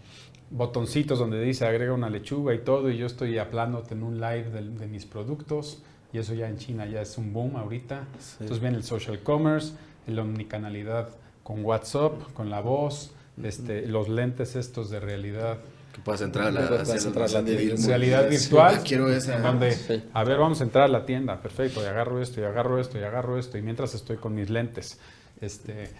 [0.50, 4.50] botoncitos donde dice agrega una lechuga y todo, y yo estoy hablándote en un live
[4.50, 5.82] de, mis productos,
[6.12, 8.06] y eso ya en China ya es un boom ahorita.
[8.40, 9.74] Entonces viene el social commerce,
[10.06, 11.10] la omnicanalidad
[11.44, 15.58] con WhatsApp, con la voz, este, los lentes estos de realidad
[15.92, 17.40] Que puedas entrar a la, Puedas hacia entrar la.
[17.40, 18.74] Realidad Sí, virtual.
[18.78, 19.38] ah, quiero esa.
[19.40, 20.04] donde, Sí.
[20.12, 22.98] a ver, vamos a entrar a la tienda, perfecto, y agarro esto, y agarro esto,
[22.98, 24.98] y agarro esto, y mientras estoy con mis lentes.
[25.40, 25.90] Este,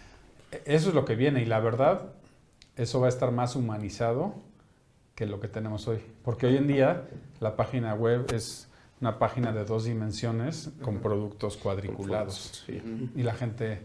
[0.65, 2.03] eso es lo que viene, y la verdad,
[2.77, 4.35] eso va a estar más humanizado
[5.15, 5.99] que lo que tenemos hoy.
[6.25, 7.03] Porque hoy en día
[7.41, 8.69] la página web es
[9.01, 12.63] una página de dos dimensiones con productos cuadriculados.
[12.67, 13.11] Sí.
[13.17, 13.83] Y la gente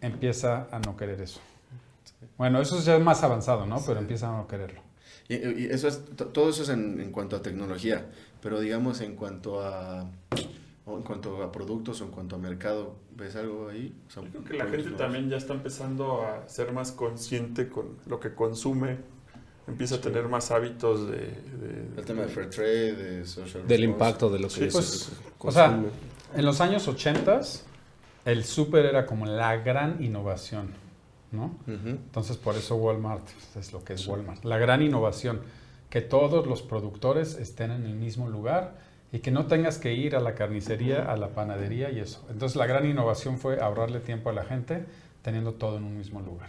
[0.00, 1.40] empieza a no querer eso.
[2.36, 3.80] Bueno, eso ya es más avanzado, ¿no?
[3.86, 4.80] Pero empieza a no quererlo.
[5.30, 8.06] Y, y eso es, to- todo eso es en, en cuanto a tecnología,
[8.42, 10.10] pero digamos en cuanto a
[10.86, 13.94] o en cuanto a productos o en cuanto a mercado, ¿ves algo ahí?
[14.08, 14.98] O sea, Yo creo que la gente nuevos.
[14.98, 18.96] también ya está empezando a ser más consciente con lo que consume,
[19.68, 21.18] empieza a tener más hábitos de...
[21.18, 23.84] de- El tema de fair trade, de social Del response.
[23.84, 25.80] impacto de lo que Sí, pues, o sea.
[26.34, 27.40] En los años 80
[28.24, 30.70] el súper era como la gran innovación,
[31.32, 31.54] ¿no?
[31.66, 33.26] Entonces por eso Walmart
[33.56, 34.44] es lo que es Walmart.
[34.44, 35.40] La gran innovación,
[35.88, 38.78] que todos los productores estén en el mismo lugar
[39.12, 42.24] y que no tengas que ir a la carnicería, a la panadería y eso.
[42.30, 44.84] Entonces la gran innovación fue ahorrarle tiempo a la gente
[45.22, 46.48] teniendo todo en un mismo lugar.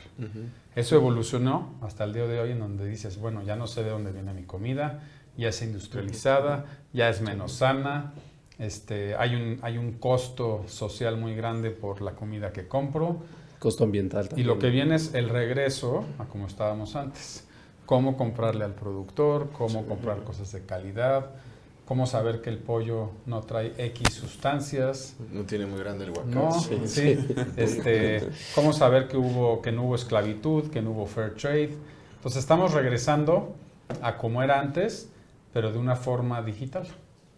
[0.76, 3.90] Eso evolucionó hasta el día de hoy en donde dices, bueno, ya no sé de
[3.90, 5.04] dónde viene mi comida,
[5.38, 8.14] ya es industrializada, ya es menos sana,
[8.60, 13.24] este, hay, un, hay un costo social muy grande por la comida que compro
[13.62, 14.48] Costo ambiental y también.
[14.48, 17.48] lo que viene es el regreso a como estábamos antes.
[17.86, 21.30] Cómo comprarle al productor, cómo comprar cosas de calidad,
[21.86, 26.32] cómo saber que el pollo no trae X sustancias, No tiene muy grande el huacán.
[26.34, 27.20] no, Sí, sí.
[27.56, 31.78] Este, ¿Cómo saber que, hubo, que no hubo esclavitud, que no hubo fair trade?
[32.16, 33.54] Entonces estamos regresando
[34.02, 35.08] a como era antes,
[35.54, 36.88] pero de una forma digital.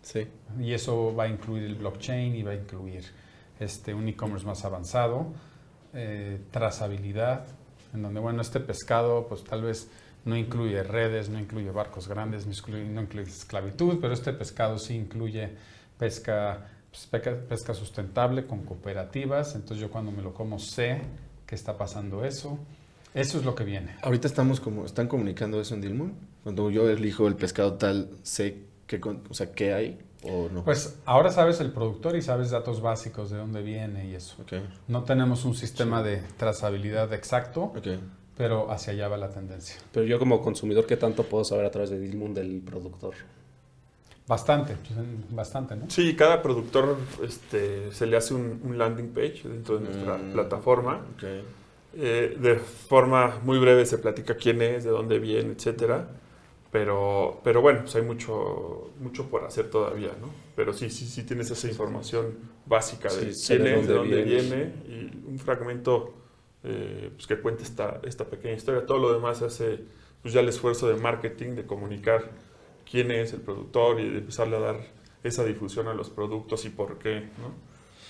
[0.04, 0.26] Sí.
[0.58, 3.04] Y eso va a incluir el blockchain y va a incluir
[3.60, 5.28] este, un e-commerce más avanzado,
[5.94, 7.46] eh, trazabilidad,
[7.94, 9.88] en donde, bueno, este pescado pues tal vez
[10.26, 15.50] no incluye redes, no incluye barcos grandes, no incluye, esclavitud, pero este pescado sí incluye
[15.98, 17.08] pesca, pues,
[17.50, 21.02] pesca sustentable con cooperativas, entonces yo cuando me lo como sé
[21.46, 22.58] que está pasando eso.
[23.14, 23.96] Eso es lo que viene.
[24.02, 26.14] Ahorita estamos como, ¿están comunicando eso en Dilmun?
[26.44, 28.64] Cuando yo elijo el pescado tal, sé
[29.00, 30.64] con- o sea, qué hay o no.
[30.64, 34.38] Pues ahora sabes el productor y sabes datos básicos de dónde viene y eso.
[34.88, 37.72] No tenemos un sistema de trazabilidad exacto,
[38.38, 39.76] pero hacia allá va la tendencia.
[39.92, 43.14] Pero yo como consumidor, ¿qué tanto puedo saber a través de Dilmun del productor?
[44.26, 44.94] Bastante, pues,
[45.32, 45.90] bastante, ¿no?
[45.90, 50.32] Sí, cada productor este, se le hace un, un landing page dentro de nuestra Mm.
[50.32, 51.02] plataforma.
[51.96, 56.08] Eh, de forma muy breve se platica quién es, de dónde viene, etcétera.
[56.74, 60.28] Pero, pero bueno, pues hay mucho, mucho por hacer todavía, ¿no?
[60.56, 64.74] Pero sí, sí, sí tienes esa información básica de Sí, quién es, de dónde viene
[64.88, 66.16] y un fragmento
[66.64, 68.88] eh, pues que cuente esta, esta pequeña historia.
[68.88, 69.82] Todo lo demás hace
[70.24, 72.32] pues ya el esfuerzo de marketing, de comunicar
[72.90, 74.80] quién es el productor y de empezarle a dar
[75.24, 77.54] esa difusión a los productos y por qué, ¿no?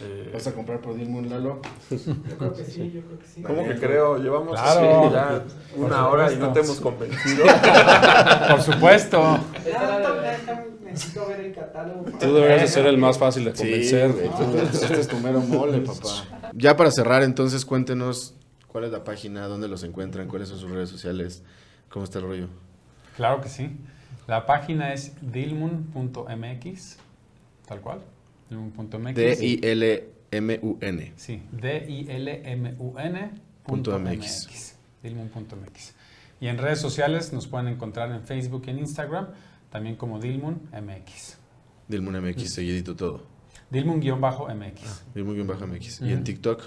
[0.01, 1.61] Eh, ¿Vas a comprar por Dilmun, Lalo?
[1.89, 3.41] Yo creo que sí, yo creo que sí.
[3.43, 4.17] ¿Cómo que creo?
[4.17, 5.01] Llevamos Claro.
[5.05, 5.43] así ya
[5.77, 7.45] una hora y no te hemos convencido.
[8.49, 9.39] Por supuesto.
[10.83, 12.05] Necesito ver el catálogo.
[12.19, 14.11] Tú deberías de ser el más fácil de Sí, convencer.
[14.13, 16.51] tú- este es tu mero mole, papá.
[16.53, 18.35] Ya para cerrar, entonces, cuéntenos
[18.67, 21.43] cuál es la página, dónde los encuentran, cuáles son sus redes sociales,
[21.89, 22.47] cómo está el rollo.
[23.15, 23.75] Claro que sí.
[24.27, 26.97] La página es dilmun.mx,
[27.67, 27.99] tal cual.
[28.53, 29.15] Dilmun.mx.
[29.15, 31.13] D-I-L-M-U-N.
[31.15, 33.31] Sí, D-I-L-M-U-N
[33.63, 34.47] Punto punto MX.
[34.47, 34.75] MX.
[35.03, 35.93] Dilmun.mx.
[36.39, 39.27] Y en redes sociales nos pueden encontrar en Facebook y en Instagram,
[39.69, 41.37] también como Dilmun MX.
[41.87, 43.33] Dilmun MX, seguidito todo.
[43.71, 45.03] Dilmun-MX.
[45.15, 46.01] Dilmun-MX.
[46.05, 46.61] ¿Y en TikTok?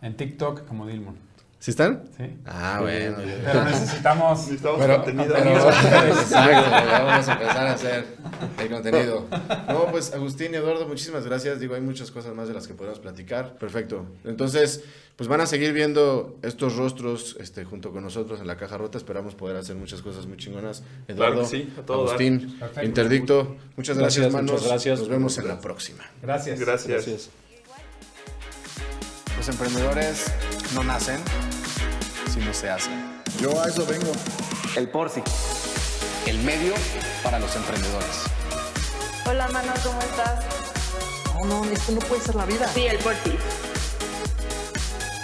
[0.00, 1.16] En TikTok como Dilmun.
[1.60, 2.04] ¿Sí están?
[2.16, 2.24] ¿sí?
[2.46, 3.18] Ah, bueno.
[3.44, 4.38] Pero necesitamos...
[4.46, 5.34] Necesitamos Pero, contenido.
[5.34, 8.06] pero- exacto, ya vamos a empezar a hacer
[8.58, 9.26] el contenido.
[9.68, 11.60] No, pues Agustín y Eduardo, muchísimas gracias.
[11.60, 13.58] Digo, hay muchas cosas más de las que podemos platicar.
[13.58, 14.06] Perfecto.
[14.24, 14.84] Entonces,
[15.16, 18.96] pues van a seguir viendo estos rostros este, junto con nosotros en la caja rota.
[18.96, 20.82] Esperamos poder hacer muchas cosas muy chingonas.
[21.08, 22.14] Eduardo, sí, a todo dar.
[22.14, 22.86] Agustín, Perfecto.
[22.88, 24.52] Interdicto, muchas gracias, Gracias, manos.
[24.52, 24.98] muchas gracias.
[25.00, 26.04] Nos vemos en la próxima.
[26.22, 26.58] Gracias.
[26.58, 27.28] Gracias.
[29.36, 30.26] Los emprendedores
[30.74, 31.16] no nacen,
[32.30, 32.92] sino se hacen.
[33.40, 34.12] Yo a eso vengo.
[34.76, 35.22] El Porfi.
[36.26, 36.74] El medio
[37.22, 38.24] para los emprendedores.
[39.26, 40.44] Hola, mano, ¿cómo estás?
[41.34, 42.68] No, no, esto no puede ser la vida.
[42.72, 43.32] Sí, el Porti.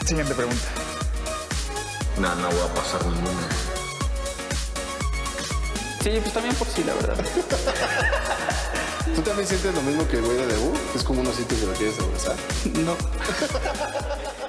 [0.07, 0.65] Siguiente pregunta.
[2.19, 3.49] No, no voy a pasar ninguna.
[6.03, 7.17] Sí, pues también por sí, la verdad.
[9.15, 10.73] ¿Tú también sientes lo mismo que el güey de Debu?
[10.95, 12.37] Es como unos sitios que lo quieres abrazar.
[12.85, 12.97] No.